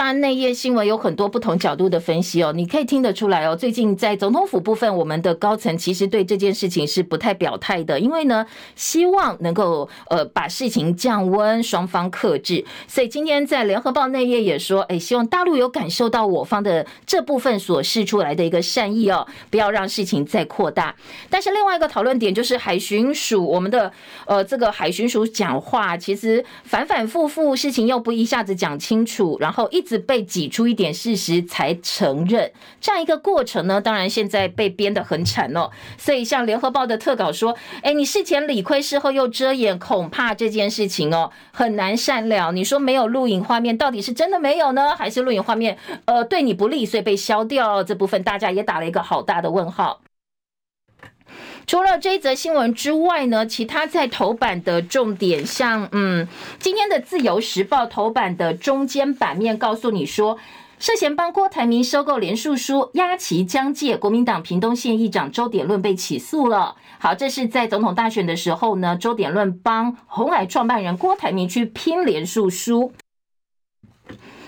[0.04, 3.56] 当然，内页新闻有很多不同角度的分析哦，你可以听得出来哦。
[3.56, 8.44] 最近在总统府部分，我们的高层其实对这件事情是不太表态的，因为呢，
[8.76, 12.62] 希望能够呃把事情降温，双方克制。
[12.86, 20.94] 所以今天在联合报内页也说，哎，希望大陆有感受到我方的这部分所示出来的一个善意哦，不要让事情再扩大。
[21.30, 23.90] 但是另外一个讨论点就是海巡署，我们的
[24.26, 29.93] 呃这个海巡署讲话，其实反反复复，事情又不一下子讲清楚，然后一直。
[29.94, 33.80] 是被挤出一点事实才承认这样一个过程呢？
[33.80, 35.70] 当然现在被编得很惨哦。
[35.96, 42.50] 所以像联合报的特稿说：“哎，你事前理亏，事后又遮掩，恐怕这件事情哦很难善了。
[42.50, 47.84] 你说没有录影画面，到底是真的没有呢，还是录影画面呃对你不利，所以被消掉？
[47.84, 50.00] 这部分大家也打了一个好大的问号。”
[51.66, 60.38] 除了这一则新闻之外呢，其他在头版的重点，像嗯，今天的自由时报头版的中间版面告诉你说，
[60.78, 66.76] 涉嫌帮郭台铭收购连署书，押期将界，国民党屏东县议长周点论被起诉了。
[66.98, 72.92] 好，这是在总统大选的时候呢，周点论帮红海创办人郭台铭去拼连署书。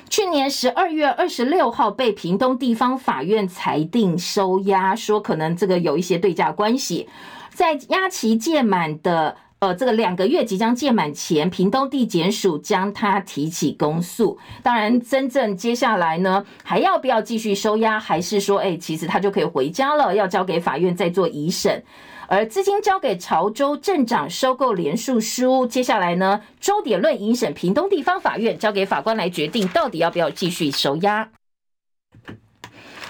[0.08, 7.08] 去年十二月二十六号被屏东地方法院裁定收押，说可能这个有一些对价关系，
[7.50, 14.38] 在押期届满的呃这个两个月即将届满前，屏东地检署将他提起公诉。
[14.62, 21.82] 当然，真正接下来呢，还要不要继续收押，还是说，哎，其实他就可以回家了，要交给法院再做移审。
[22.28, 31.30] 而资金交给潮州镇长收购联署书，接下来呢，周点论迎审屏东地方法院，交给法官来决定到底要不要继续收押。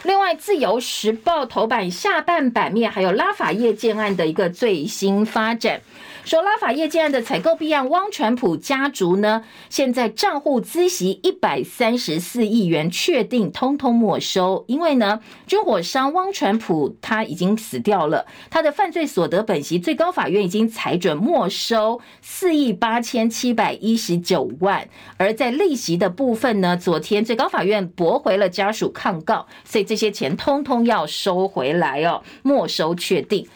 [0.03, 5.81] 另外，自由时报头版下半版面还有拉法叶建案的一个最新发展。
[6.27, 14.65] 说拉法叶建案的采购弊案，汪传普家族呢，现在账户孳息一百三十四亿元，确定通通没收。
[14.67, 24.89] 因为呢，军火商汪传普他已经死掉了，他的犯罪所得本息，最高法院已经裁准没收四亿八千七百一十九万。
[25.19, 33.47] 而在利息的部分呢，昨天最高法院驳回了家属抗告，所以这些钱通通要收回来哦，没收确定。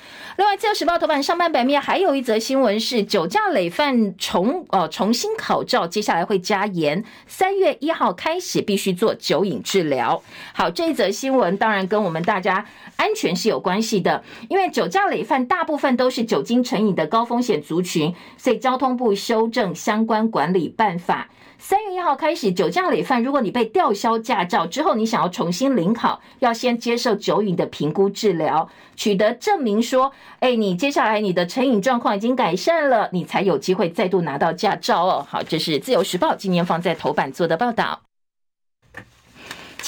[0.41, 10.23] 另外，《自由时报》头版上半版面还有一则新闻是酒驾累犯重呃重新考照，接下来会加严，三月一号开始必须做酒瘾治疗。
[10.55, 12.65] 好，这一则新闻当然跟我们大家
[12.97, 21.29] 安全是有关系的，因为酒驾累犯大部分都是酒精成瘾的高风险族群，所以交通部修正相关管理办法。
[21.63, 35.27] 三月一号开始，酒驾累犯，如果你被吊销驾照之后，你想要重新领考，要先接受酒瘾的评估治疗，取得证明说，哎，你接下来你的成瘾状况已经改善了，你才有机会再度拿到驾照哦。
[35.29, 38.01] 好，这是自由时报今年放在头版做的报道。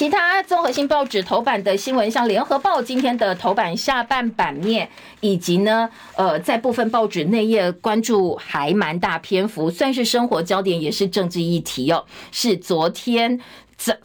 [0.02, 4.88] 其他综合性报纸头版的新闻，像联合报今天的头版下半版面，
[5.20, 12.04] 以及呢，呃，在部分报纸内页关注还蛮大篇幅，算是生活焦点，也是政治议题哦。
[12.32, 13.38] 是昨天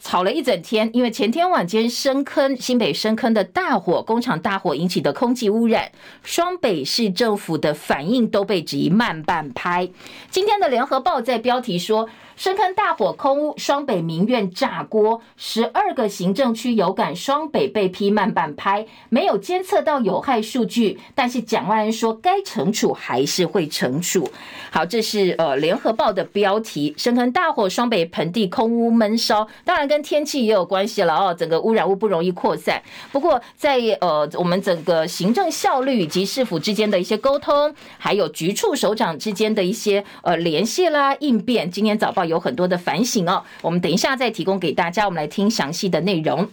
[0.00, 5.90] 吵了一整天，因为前天晚间深坑新北深坑的大火，工厂大火引起的空气污染，
[6.22, 9.88] 双北市政府的反应都被质疑慢半拍。
[10.30, 12.08] 今天的联合报在标题说。
[12.38, 24.30] 深坑大火空污，双北民怨炸锅，十二个行政区有感，双北被批慢半拍，没有监测到有害数据，但是蒋万安说该惩处还是会惩处。
[24.70, 26.94] 好，这是呃联合报的标题。
[26.96, 31.34] 深坑大火，双北盆地空污闷烧，当然跟天气也有关系了哦。
[31.34, 42.24] 整个污染物不容易扩散，不过在呃我们整个行政效率以及市府之间的一些沟通，还有局处首长之间的一些呃联系啦应变，今天早报。
[42.24, 46.48] 有很多的反省哦，我们等一下再提供给大家，我们来听详细的内容。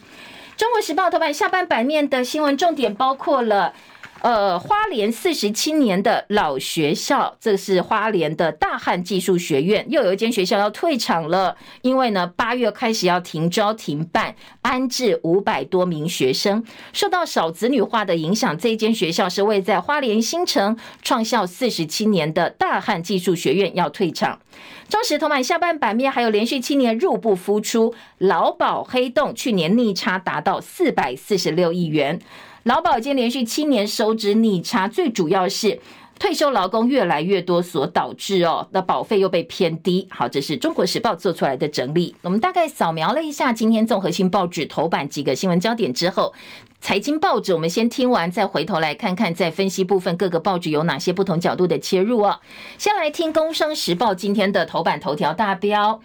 [0.57, 3.73] 中国时报头版下半版面的新闻重点包括了。
[4.25, 11.55] 呃，花莲四十七年的老学校，这是花莲的大汉技术学院，又有一间学校要退场了。
[11.83, 18.57] 因为呢，八月开始要停招停办，安置五百多名学生，受到少子女化的影响。
[18.57, 24.39] 这一间学校是位在花莲新城，创校四十七年的大汉技术学院要退场。
[24.89, 32.19] 中时头版下半版面还有连续七年入不敷出，劳保黑洞去年逆差达到四百四十六亿元。
[32.65, 35.79] 劳保已经连续七年收支逆差，最主要是
[36.17, 40.07] 退休劳工越来越多所导致哦，那保费又被偏低。
[40.09, 42.15] 好，这是中国时报做出来的整理。
[42.23, 46.33] 我们大概扫描了一下今天综合性报纸头版几个新闻焦点之后，
[46.81, 52.39] 财经报纸我们先听完，再回头来看看在分析部分各个报纸有哪些不同角度的切入哦。
[52.79, 56.01] 先来听工商时报今天的头版头条大标。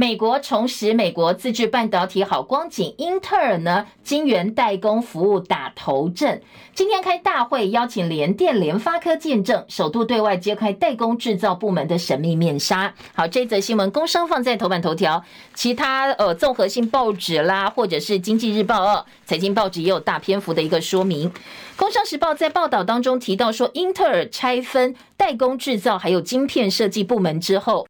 [0.00, 6.40] 美国重拾美国自制半导体好光景，英特尔呢，晶圆代工服务打头阵。
[6.72, 12.94] 今天开大会，邀请联电、联发科见证，首度对外揭开代工制造部门的神秘面纱。
[13.12, 21.32] 好，这则新闻工商放在头版头条，其他呃综合性报纸啦，或者是经济日报二、财经报纸也有大篇幅的一个说明。
[21.74, 27.88] 工商时报在报道当中提到说，英特尔拆分代工制造还有晶片设计部门之后。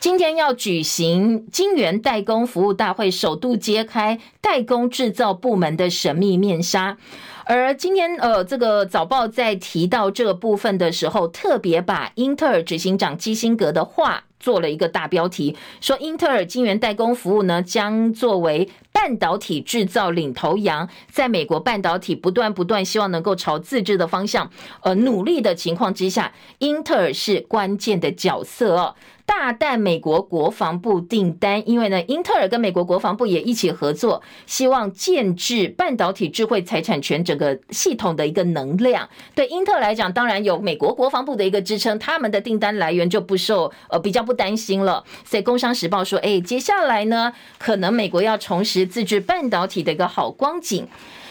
[0.00, 6.96] 今天要举行晶圆代工服务大会，首度揭开代工制造部门的神秘面纱。
[7.44, 24.48] 而今天呃，这个早报在提到这个部分的时候，特别把英特尔执行长基辛格的话做了一个大标题，说英特尔晶圆代工服务呢，将作为半导体制造领头羊，在美国半导体不断不断希望能够朝自制的方向
[24.82, 28.94] 呃努力的情况之下，英特尔是关键的角色哦。
[29.28, 39.06] 大啖美国国防部订单，因为呢，英特尔跟美国国防部也一起合作，希望建置半导体智慧财产权整个系统的一个能量。
[39.34, 45.04] 对英特尔来讲，当然有美国国防部的一个支撑，他们的订单来源就不受呃比较不担心了。
[45.26, 50.88] 所以《工商时报》说，哎，接下来呢，可能美国要重拾自制半导体的一个好光景。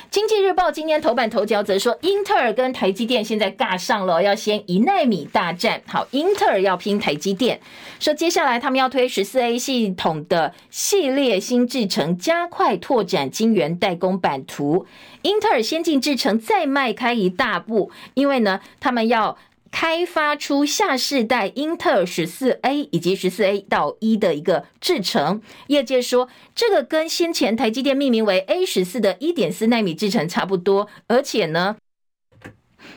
[0.10, 5.82] 经济日报今天头版头条则说，英特尔跟台积电现在尬上了，要先一奈米大战。
[5.86, 7.60] 好，英特尔要拼台积电，
[8.00, 14.86] 说接下来他们要推十四 A 系统的系列新制程，加快拓展晶圆代工版图。
[15.24, 19.38] 英特尔先进制程再迈开一大步，因为呢，他们要。
[19.72, 31.78] 开发出下世代英特尔十四 A 以及十四 A 到一的一个制程，业界说这个跟先前台积电命名为 A 十四的一点四纳米制程差不多，而且呢，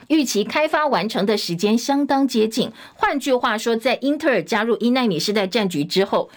[0.08, 2.72] 预期开发完成的时间相当接近。
[2.94, 6.30] 换句话说，在英特尔加入一纳米时代战局之后。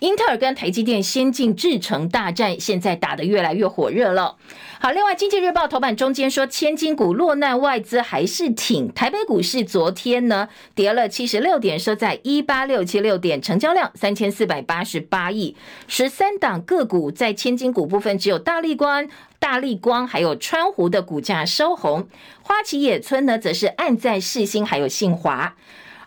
[0.00, 4.36] 英特尔跟台积电先进制程大战，现在打得越来越火热了。
[4.80, 8.90] 好，另外，《经济日报》头版中间说，千金股落难，外资还是挺。
[8.94, 15.54] 台北股市昨天呢跌了七十六点，收在一八六七六点，成交量三千四百八十八亿。
[15.86, 19.06] 十三档个股在千金股部分，只有大立光、
[19.38, 22.08] 大立光还有川湖的股价收红，
[22.40, 25.54] 花旗野村呢则是暗在世芯还有信华。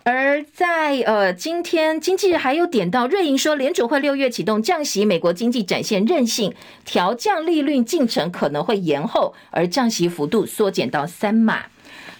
[0.05, 11.63] 而在呃，今天经济还有点到瑞银说，联储会六月启动降息，美国经济展现韧性，调降利率进程可能会延后，而降息幅度缩减到三码。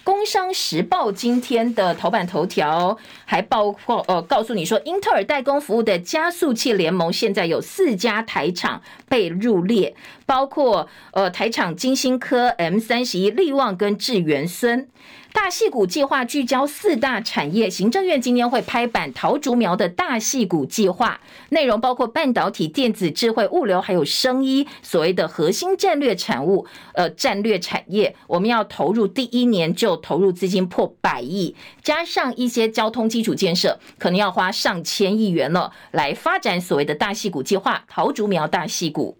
[0.02, 14.88] 工商时报今天的头版头条还包括呃，告诉你说，英特尔代工服务的加速器联盟现在有四家台厂被入列，包括呃台厂晶心科、M 三十一、力旺跟智元孙。
[15.34, 21.20] 大戏谷计划聚焦四大产业，行政院今天会拍板桃竹苗的大戏谷计划，
[21.50, 26.64] 内容包括半导体、电子、智慧、物流，还有生医，所谓的核心战略产物，
[26.94, 39.18] 呃，战略产业，我们要投入第一年就投入资金破百亿，加上一些交通基础建设，可能要花上千亿元了，来发展所谓的大戏谷计划，桃竹苗大戏谷。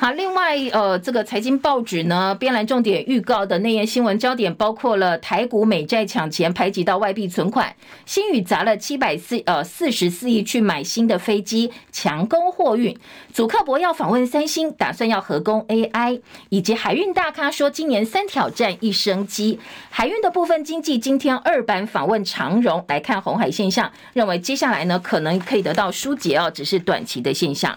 [0.00, 7.74] 好，另外，呃，这个财经报纸呢，编栏重点预告的内页新闻焦点包括了台股美债抢钱排挤到外币存款，
[8.06, 12.96] 新宇砸了七百四呃四十四亿去买新的飞机强攻货运，
[13.32, 16.20] 祖克伯要访问三星，打算要合攻 AI，
[16.50, 19.58] 以及海运大咖说今年三挑战一生机，
[19.90, 27.76] 海运的部分经济今天二版访问长荣来看红海现象，认为接下来呢可能可以得到疏解哦，只是短期的现象。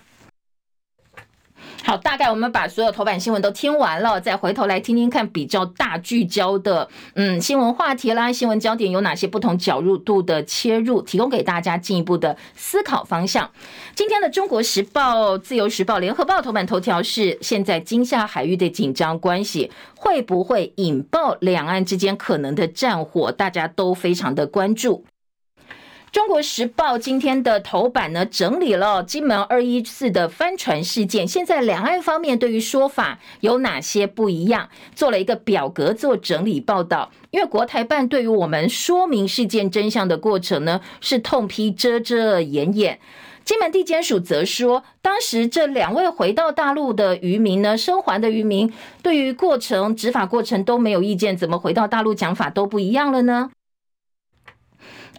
[1.83, 13.49] 好，大概我们把所有头版新闻都听完了，再回头来听听看比较大聚焦的，嗯，新闻话题啦，新闻焦点有哪些不同角度的切入，提供给大家进一步的思考方向。
[13.95, 23.31] 今天的《中国时报》、《自由时报》、《联合报》头版头条是：现在金厦海域的紧张关系会不会引爆两岸之间可能的战火？
[23.31, 25.03] 大家都非常的关注。
[26.11, 34.67] 中国时报今天的头版呢，整理了金门二一四的帆船事件，现在两岸方面对于说法有哪些不一样？
[34.93, 37.09] 做了一个表格做整理报道。
[37.29, 42.99] 因为国台办对于我们说明事件真相的过程呢，是痛批遮遮掩掩。
[43.45, 53.51] 金门地检署则说，当时这两位回到大陆的渔民呢，生还的渔民对于过程执法过程都没有意见，怎么回到大陆讲法都不一样了呢？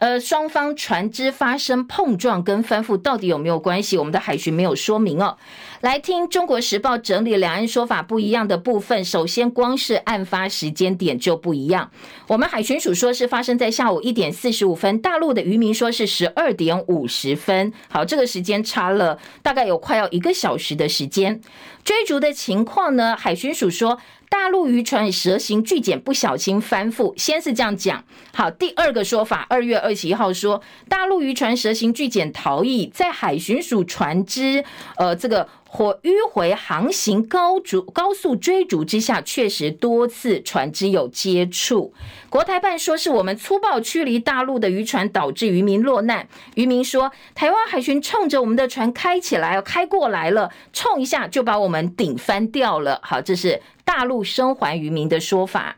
[0.03, 3.97] 呃，双方船只发生碰撞跟翻覆到底有没有关系？
[3.97, 5.37] 我们的海巡没有说明哦。
[5.81, 9.05] 来听《中国时报》整理两岸说法不一样的部分。
[9.05, 11.89] 首先，光是案发时间点就不一样。
[12.27, 17.73] 我们海巡署说是发生在下午一点四十五分，大陆的渔民说是十二点五十分。
[17.89, 21.41] 好，这个时间差了大概有快要一个小时的时间。
[21.85, 23.17] 追逐的情况呢？
[23.17, 23.99] 海巡署说。
[24.33, 28.03] 大陆渔船蛇形巨检不小心翻覆，先是这样讲。
[28.33, 34.65] 好，第二个说法，二月二十一号说，大陆渔船蛇形巨检逃逸，在海巡署船只
[34.97, 41.95] 呃这个或迂回航行高逐高速追逐之下，确实多次船只有接触。
[42.29, 46.29] 国台办说是我们粗暴驱离大陆的渔船，导致渔民落难。
[46.57, 53.01] 渔民说，台湾海巡冲着我们的船开起来，开过来了，冲一下就把我们顶翻掉了。
[53.03, 55.77] 好，这是大陆生还渔民的说法。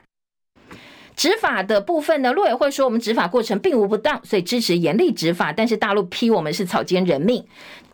[1.17, 5.53] 执法的部分呢，陆委会说我们执法过程并无不当，所以支持严厉执法。
[5.53, 7.45] 但是大陆批我们是草菅人命。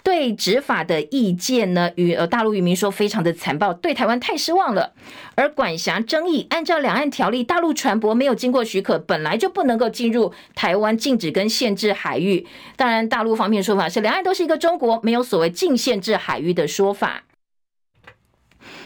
[0.03, 4.95] 对执法的意见呢，与呃大陆渔民说非常的残暴，对台湾太失望了。
[5.35, 12.47] 而管辖争议，按照两岸条例，大陆船舶没有经过许可，本来就不能够进入台湾禁止跟限制海域。
[12.77, 17.25] 当然，大陆方面说法是两岸都是一个中国，没有所谓禁限制海域的说法。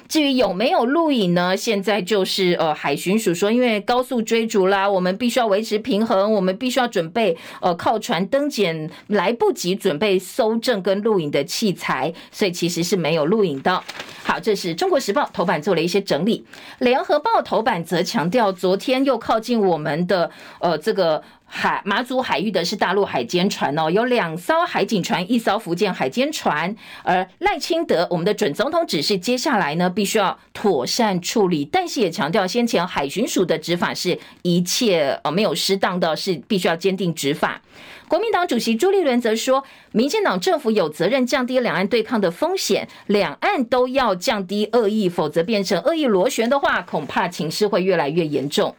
[0.08, 1.56] 至于有没有录影呢？
[1.56, 13.82] 现在就是呃，海巡署说，因为高速追逐啦，我们必须要维持平衡，我们必须要准备呃靠船登检，来不及准备搜证跟录影的器材，所以其实是没有录影的。
[14.22, 16.44] 好，这是中国时报头版做了一些整理，
[16.78, 20.30] 联合报头版则强调，昨天又靠近我们的
[20.60, 21.22] 呃这个。
[21.46, 26.74] 海马祖海域的是大陆海监船哦，有两艘海警船，一艘福建海监船。
[27.02, 37.62] 而赖清德，我们的准总统指示，接下来呢必须要妥善处理，但是也强调，先前海巡署的执法是一切呃没有失当的，是必须要坚定执法。
[38.08, 48.74] 国民党主席朱立伦则说，民进党政府有责任降低两岸对抗的风险，两岸都要降低恶意，否则变成恶意螺旋的话，恐怕情势会越来越严重。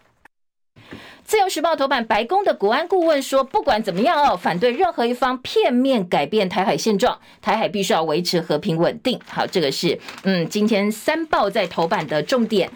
[1.26, 9.19] 自由时报头版，白宫的国安顾问说，不管怎么样哦，反对任何一方片面改变台海现状，台海必须要维持和平稳定。
[9.28, 12.69] 好，这个是嗯，今天三报在头版的重点。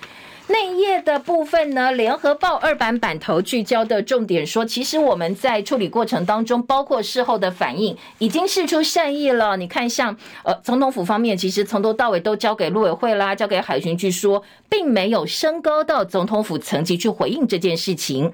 [0.48, 9.58] 内页的部分呢，联合报二版版头聚焦的重点说，其实我们在处理过程当中，包括事后的反应，已经释出善意了。
[9.58, 18.34] 你看，像呃总统府方面，其实从头到尾都交给陆委会啦，交给海巡去说，并没有升高到总统府层级去回应这件事情。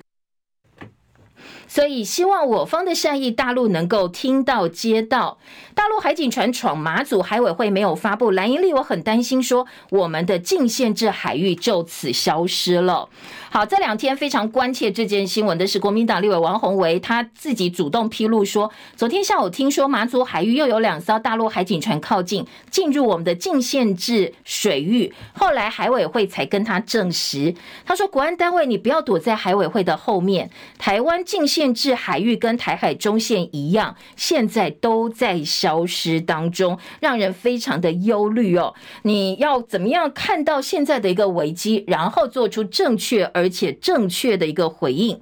[1.76, 5.38] 所以，希望我方的善意，大陆能够听到、接到。
[5.74, 8.32] 大陆海警船闯马祖，海委会没有发布。
[8.32, 13.10] 蓝营立委很担心，说我们的禁限制海域就此消失了。
[13.50, 25.14] 好，这两天非常关切这件新闻的是国民党立委王宏维，他自己主动披露说，昨天下午听说马祖海域又有两艘大陆海警船靠近，进入我们的禁限制水域。
[25.34, 27.54] 后来海委会才跟他证实，
[27.86, 35.44] 他说国安单位你不要躲在海委会的后面，台湾禁限甚至海域跟台海中线一样，现在都在。
[35.56, 38.74] 消失当中，让人非常的忧虑哦。
[39.04, 45.20] 你要怎么样看到现在的一个危机，然后做出正确而且正确的一个回应？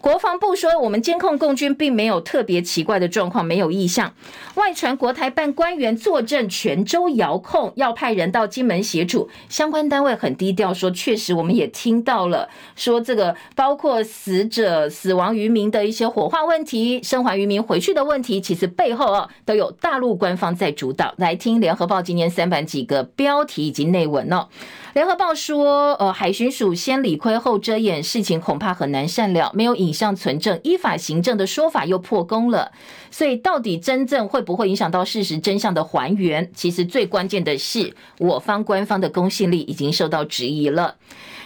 [0.00, 4.12] 国防部说，我们监控共军并没有特别奇怪的状况，没有异象。
[4.54, 9.28] 外传国台办官员坐镇泉州遥控，要派人到金门协助。
[9.48, 21.12] 相关单位很低调说，确实我们也听到了，说这个包括死者、死亡渔民的一些火化问题、生还渔民回去的问题，其实背后啊都有大陆官方在主导。
[21.16, 24.48] 来听联合报今年三版几个标题以及内文哦。
[24.94, 29.50] 联合报说，呃，海巡署先理亏后遮掩，事情恐怕很难善了。
[29.54, 32.72] 没有影像存证，依法行政的说法又破功了。
[33.10, 36.50] 所以，到底真正会不会影响到事实真相的还原？
[36.54, 40.96] 其实最关键的是，我方官方的公信力已经受到质疑了。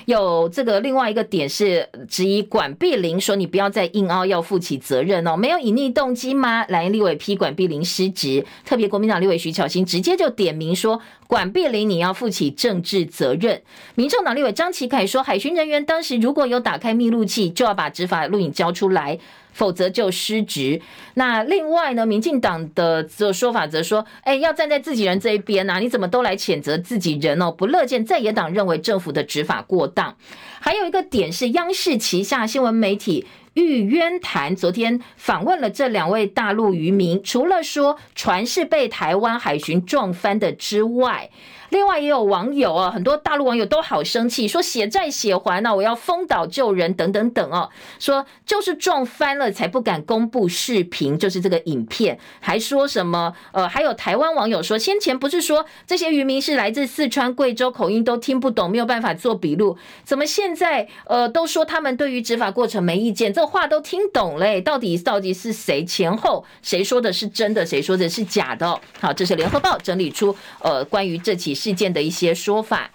[0.06, 6.64] 有这个另外一个点是质疑管碧玲说，你不要再硬凹要负起责任哦，没有隐匿动机吗？
[6.68, 13.62] 蓝立委批管碧玲失职，特别国民党立委徐巧芯直接就点名说，管碧玲你要负起政治责任。
[13.94, 19.18] 民众党立委张启凯说，海巡人员当时如果有打开密录器，就要把执法录影交出来。
[19.54, 20.80] 否则就失职。
[21.12, 27.50] 那另外呢，民进党的这说法则说，哎，要站在自己人这一边呐，你怎么都来谴责自己人哦？
[27.50, 30.16] 不乐见在野党认为政府的执法过当。
[30.60, 41.30] 还有一个点是，央视旗下新闻媒体玉渊潭昨天访问了这两位大陆渔民，除了说船是被台湾海巡撞翻的之外。
[41.72, 64.60] 另外也有网友啊，很多大陆网友都好生气，说血债血还啊，我要封岛救人等等等哦，说就是撞翻了才不敢公布视频，就是这个影片，还说什么呃，还有台湾网友说，先前不是说这些渔民是来自四川、贵州，口音都听不懂，没有办法做笔录，怎么现在呃都说他们对于执法过程没意见，这话都听懂嘞？
[64.60, 68.78] 到底到底是谁前后谁说的是真的，谁说的是假的？
[69.00, 71.56] 好，这是联合报整理出呃关于这起。
[71.62, 72.90] 事件的一些说法，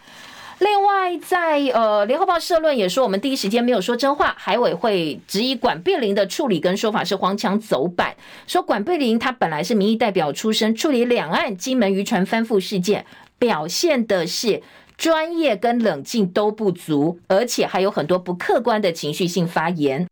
[0.60, 4.36] 另外在，呃联合报社论也说，我们第一时间没有说真话。
[4.38, 8.14] 海委会质疑管碧玲的处理跟说法是荒腔走板，
[8.46, 13.06] 说管碧玲她本来是民意代表出身，处理两岸金门渔船翻覆事件，
[13.40, 14.62] 表现的是
[14.98, 20.06] 专业跟冷静都不足，而且还有很多不客观的情绪性发言。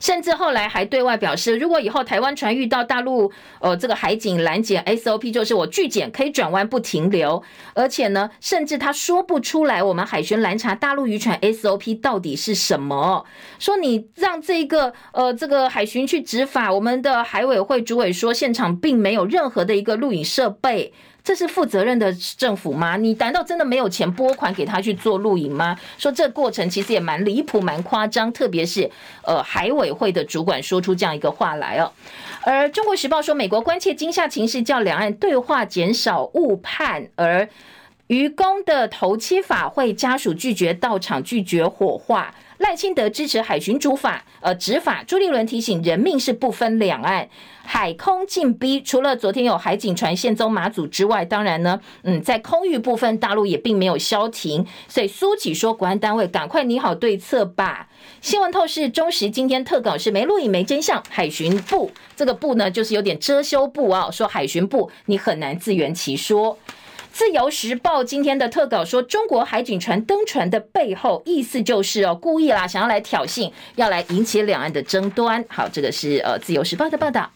[0.00, 3.30] 甚至后来还对外表示，如果以后台湾船遇到大陆
[3.60, 7.42] 呃这个海警拦截 SOP，就是我拒检可以转弯不停留，
[7.74, 13.24] 而且呢，甚至他说不出来我们海巡拦查大陆渔船 SOP 到底是什么，
[13.58, 20.92] 说你让这个呃这个海巡去执法，我们的海委会主委说现场并没有任何的一个录影设备。
[21.26, 22.96] 这是负责任的政府吗？
[22.96, 25.76] 你难道真的没有钱拨款给他去做录影吗？
[25.98, 28.88] 说这过程其实也蛮离谱、蛮夸张，特别是
[29.24, 31.90] 呃海委会的主管说出这样一个话来哦。
[32.42, 37.08] 而中国时报说，美国关切惊吓情势，叫两岸对话减少误判。
[37.16, 37.48] 而
[38.06, 42.32] 愚公的头七法会家属拒绝到场，拒绝火化。
[42.58, 45.04] 赖清德支持海巡主法，呃，执法。
[45.06, 47.28] 朱立伦提醒，人命是不分两岸，
[47.64, 48.80] 海空禁逼。
[48.82, 54.66] 除了昨天有海警船现踪马祖之外，当然呢，嗯，在空域部分，大陆也并没有消停。
[54.88, 57.88] 所以苏起说，国安单位赶快拟好对策吧。
[58.22, 66.58] 新闻透视中时今天特稿是没录影没真相，海巡部这个部呢，就是有点遮羞布啊，说海巡部你很难自圆其说。
[67.16, 75.42] 自由时报今天的特稿说，中国海警船登船的背后意思就是哦，故意啦，想要来挑衅，要来引起两岸的争端。
[75.48, 77.30] 好，这个是呃自由时报的报道。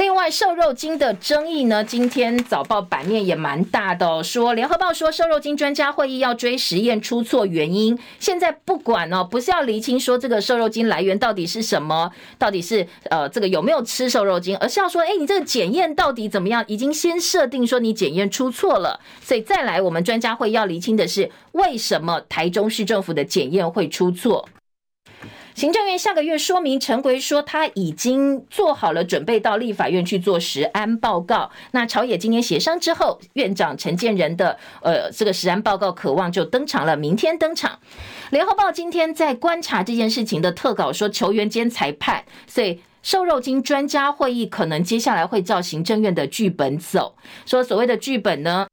[0.00, 4.22] 另外，瘦肉精的争议呢，今天早报版面也蛮大的哦。
[4.22, 7.98] 说联合报说，瘦肉精专家会议要追实验出错原因。
[8.18, 16.64] 现在不管哦，不是要厘清说这个瘦肉精来源到底是什么，到底是呃这个有没有吃瘦肉精，而是要说，哎，你这个检验到底怎么样？
[16.66, 24.48] 已经先设定说你检验出错了，所以再来我们专家会要厘清的是，为什么台中市政府的检验会出错。
[25.60, 31.50] 行政院下个月说明，陈奎说他已经做好了准备到立法院去做实安报告。
[31.72, 37.78] 那朝野今天协商之后，院长陈建仁的呃这个实安报告渴望就登场了，明天登场。
[38.30, 47.16] 联合报今天在观察这件事情的特稿说，球员兼裁判，所以瘦肉精专家会议可能接下来会照行政院的剧本走。
[47.44, 48.66] 说所谓的剧本呢？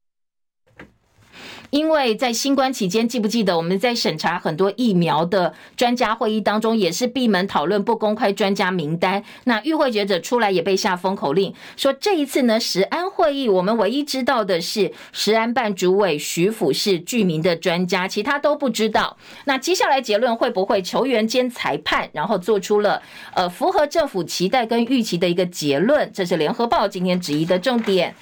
[1.70, 9.22] 因为在新冠期间，记不记得我们在审查很多疫苗的专家会议当中，也是闭门讨论，不公开专家名单。
[9.44, 19.16] 那与会学者出来也被下封口令，说这一次呢，食安会议我们唯一知道的是食安办主委徐府是具名的专家，其他都不知道。
[19.44, 23.02] 那接下来结论会不会球员兼裁判，然后做出了
[23.34, 26.10] 呃符合政府期待跟预期的一个结论？
[26.14, 28.14] 这是联合报今天质疑的重点。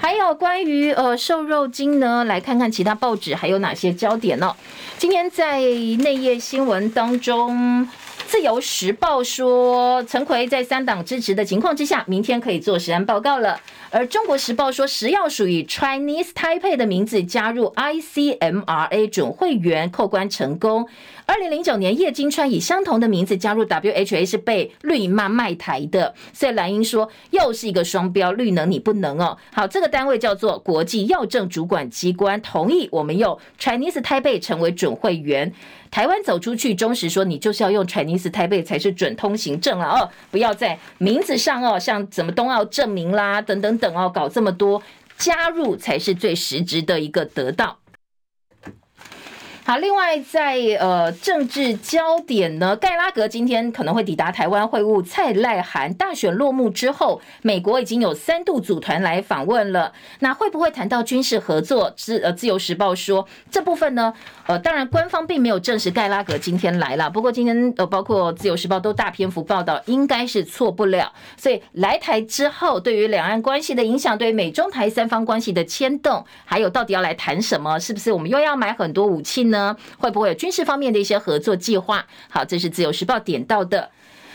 [0.00, 4.56] 还有关于呃瘦肉精呢，来看看其他报纸还有哪些焦点呢、
[4.96, 7.84] 今天在内页新闻当中，
[8.26, 13.60] 《自由时报》说，陈奎在三党支持的情况之下，明天可以做实案报告了。
[13.90, 20.88] 而《中国时报》说，食药署以 Chinese Taipei 的名字加入 ICMRA 准会员，扣关成功。
[21.30, 29.38] 二零零九年，叶金川以相同的名字加入 WHA 是被绿骂卖台的，所以蓝英说又是一个双标，绿能你不能哦。
[29.52, 35.52] 好，这个单位叫做国际药政主管机关，同意我们用 Chinese Taipei 成为准会员。
[35.92, 44.82] 台湾走出去，中时说你就是要用 Chinese Taipei 才是准通行证了哦，不要在名字上哦，像怎么东奥证明啦等等等哦，搞这么多，
[45.16, 47.78] 加入才是最实质的一个得到。
[49.70, 55.94] 好，另外在呃政治焦点呢，盖拉格今天可能会抵达台湾会晤蔡赖韩。
[55.94, 59.92] 大选落幕之后，美国已经有三度组团来访问了。
[60.18, 61.92] 那会不会谈到军事合作？
[61.96, 64.12] 自呃自由时报说这部分呢，
[64.48, 67.08] 呃当然官方并没有证实盖拉格今天来了。
[67.08, 71.12] 不过今天呃包括自由时报都大篇幅报道，应该是错不了。
[71.36, 77.78] 所以来台之后，对于两岸关系的影响，对美中台三方关系的牵动，还有到底要来谈什么？
[77.78, 79.59] 是不是我们又要买很多武器呢？
[79.60, 79.76] 呢？
[79.98, 82.06] 会不会有军事方面的一些合作计划？
[82.30, 83.90] 好，这是自由时报点到的。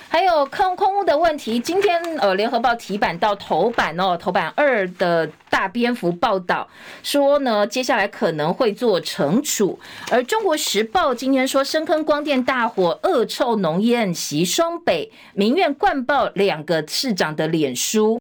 [0.08, 6.66] 还有空空污的问题，今天呃联合报提版到头版哦，头版二的大篇幅报道
[7.04, 9.78] 说呢，接下来可能会做惩处。
[10.12, 18.20] 而中国时报今天说，深坑光电大火，恶臭浓烟袭双北，民怨灌爆两个市长的脸书。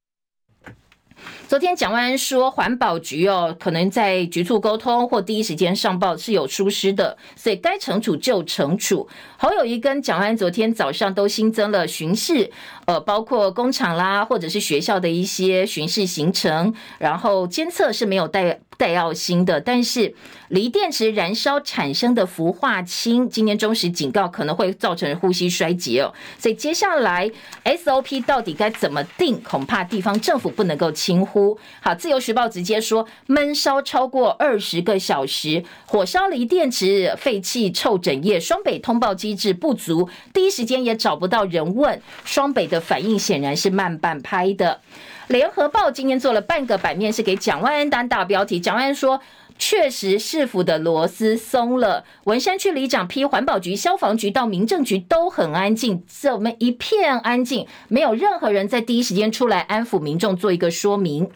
[1.54, 9.08] 昨天蒋万安说，环保局哦，可能在局促沟通或第一时间上报是有疏失的，所以该惩处就惩处。
[9.36, 12.50] 侯友谊跟蒋万安昨天早上都新增了巡视，
[12.86, 20.12] 呃，包括工厂啦或者是学校的一些巡视行程，然后监测是没有带带药新的，但是
[20.48, 26.12] 锂电池燃烧产生的氟化氢，今年中时警告可能会造成呼吸衰竭哦。
[26.38, 27.30] 所以接下来
[27.64, 29.40] SOP 到底该怎么定？
[29.42, 31.58] 恐怕地方政府不能够轻忽。
[31.80, 38.38] 好，自由时报直接说，闷烧超过二十个小时，火烧锂电池，废气臭整夜。
[38.38, 42.00] 双北通报机制不足，第一时间也找不到人问。
[42.24, 44.80] 双北的反应显然是慢半拍的。
[45.28, 48.60] 联合报今天做了半个版面，是给蒋万安当大标题。
[48.60, 49.18] 蒋万安说，
[49.58, 52.04] 确实市府的螺丝松了。
[52.24, 61.30] 文山区里长批环保局、消防局到民政局都很安静，怎么一片安静，没有任何人在第一时间出来安抚民众，做一个说明。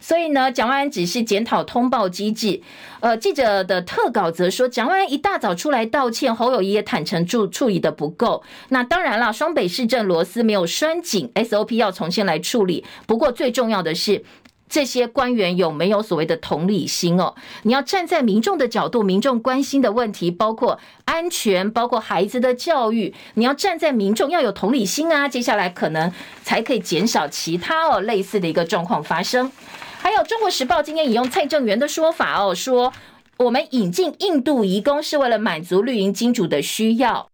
[0.00, 2.60] 所以呢，蒋万安只是检讨通报机制。
[3.00, 8.42] 呃，记者的特稿则说，蒋万安一大早出来道歉，侯友宜也坦诚处处理的不够。
[8.70, 12.84] 那当然了，双北市政螺丝没有拴紧，SOP 要重新来处理。
[13.06, 14.24] 不过最重要的是，
[14.68, 17.34] 这些官员有没有所谓的同理心哦？
[17.62, 25.28] 你要站在民众的角度，民众关心的问题包括安全，包括孩子的教育，你要站在民众要有同理心啊。
[25.28, 26.12] 接下来可能
[26.42, 29.50] 才可以减少其他哦类似的一个状况发生。
[30.00, 32.92] 还有《中国时报》今天引用蔡正元的说法哦，说
[33.38, 37.30] 我们引进印度移工是为了满足绿营金主的需要，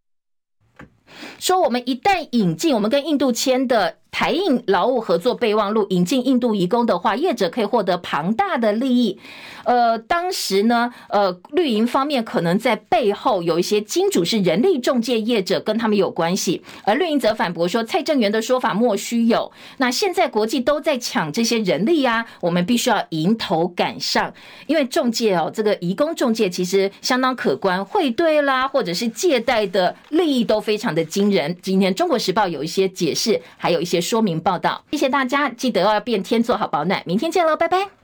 [1.38, 3.98] 说我们一旦引进，我们跟印度签的。
[4.14, 9.18] 台印劳务合作备忘录引进印度移工的话，业者可以获得庞大的利益。
[9.64, 16.62] 呃，当时呢，呃，绿营方面可能在背后有一些金主是人力中介业者，跟他们有关系。
[16.84, 19.50] 而绿营则反驳说，蔡正元的说法莫须有。
[19.78, 24.32] 那现在国际都在抢这些人力啊，我们必须要迎头赶上。
[24.68, 31.56] 因为中介哦，这个移工中介其实相当可观，汇兑啦，或者是借贷的利益都非常的惊人。
[31.60, 34.03] 今天《中国时报》有一些解释，还有一些。
[34.04, 38.03] 说明报道，谢谢大家，记得要变天做好保暖，明天见喽，拜拜。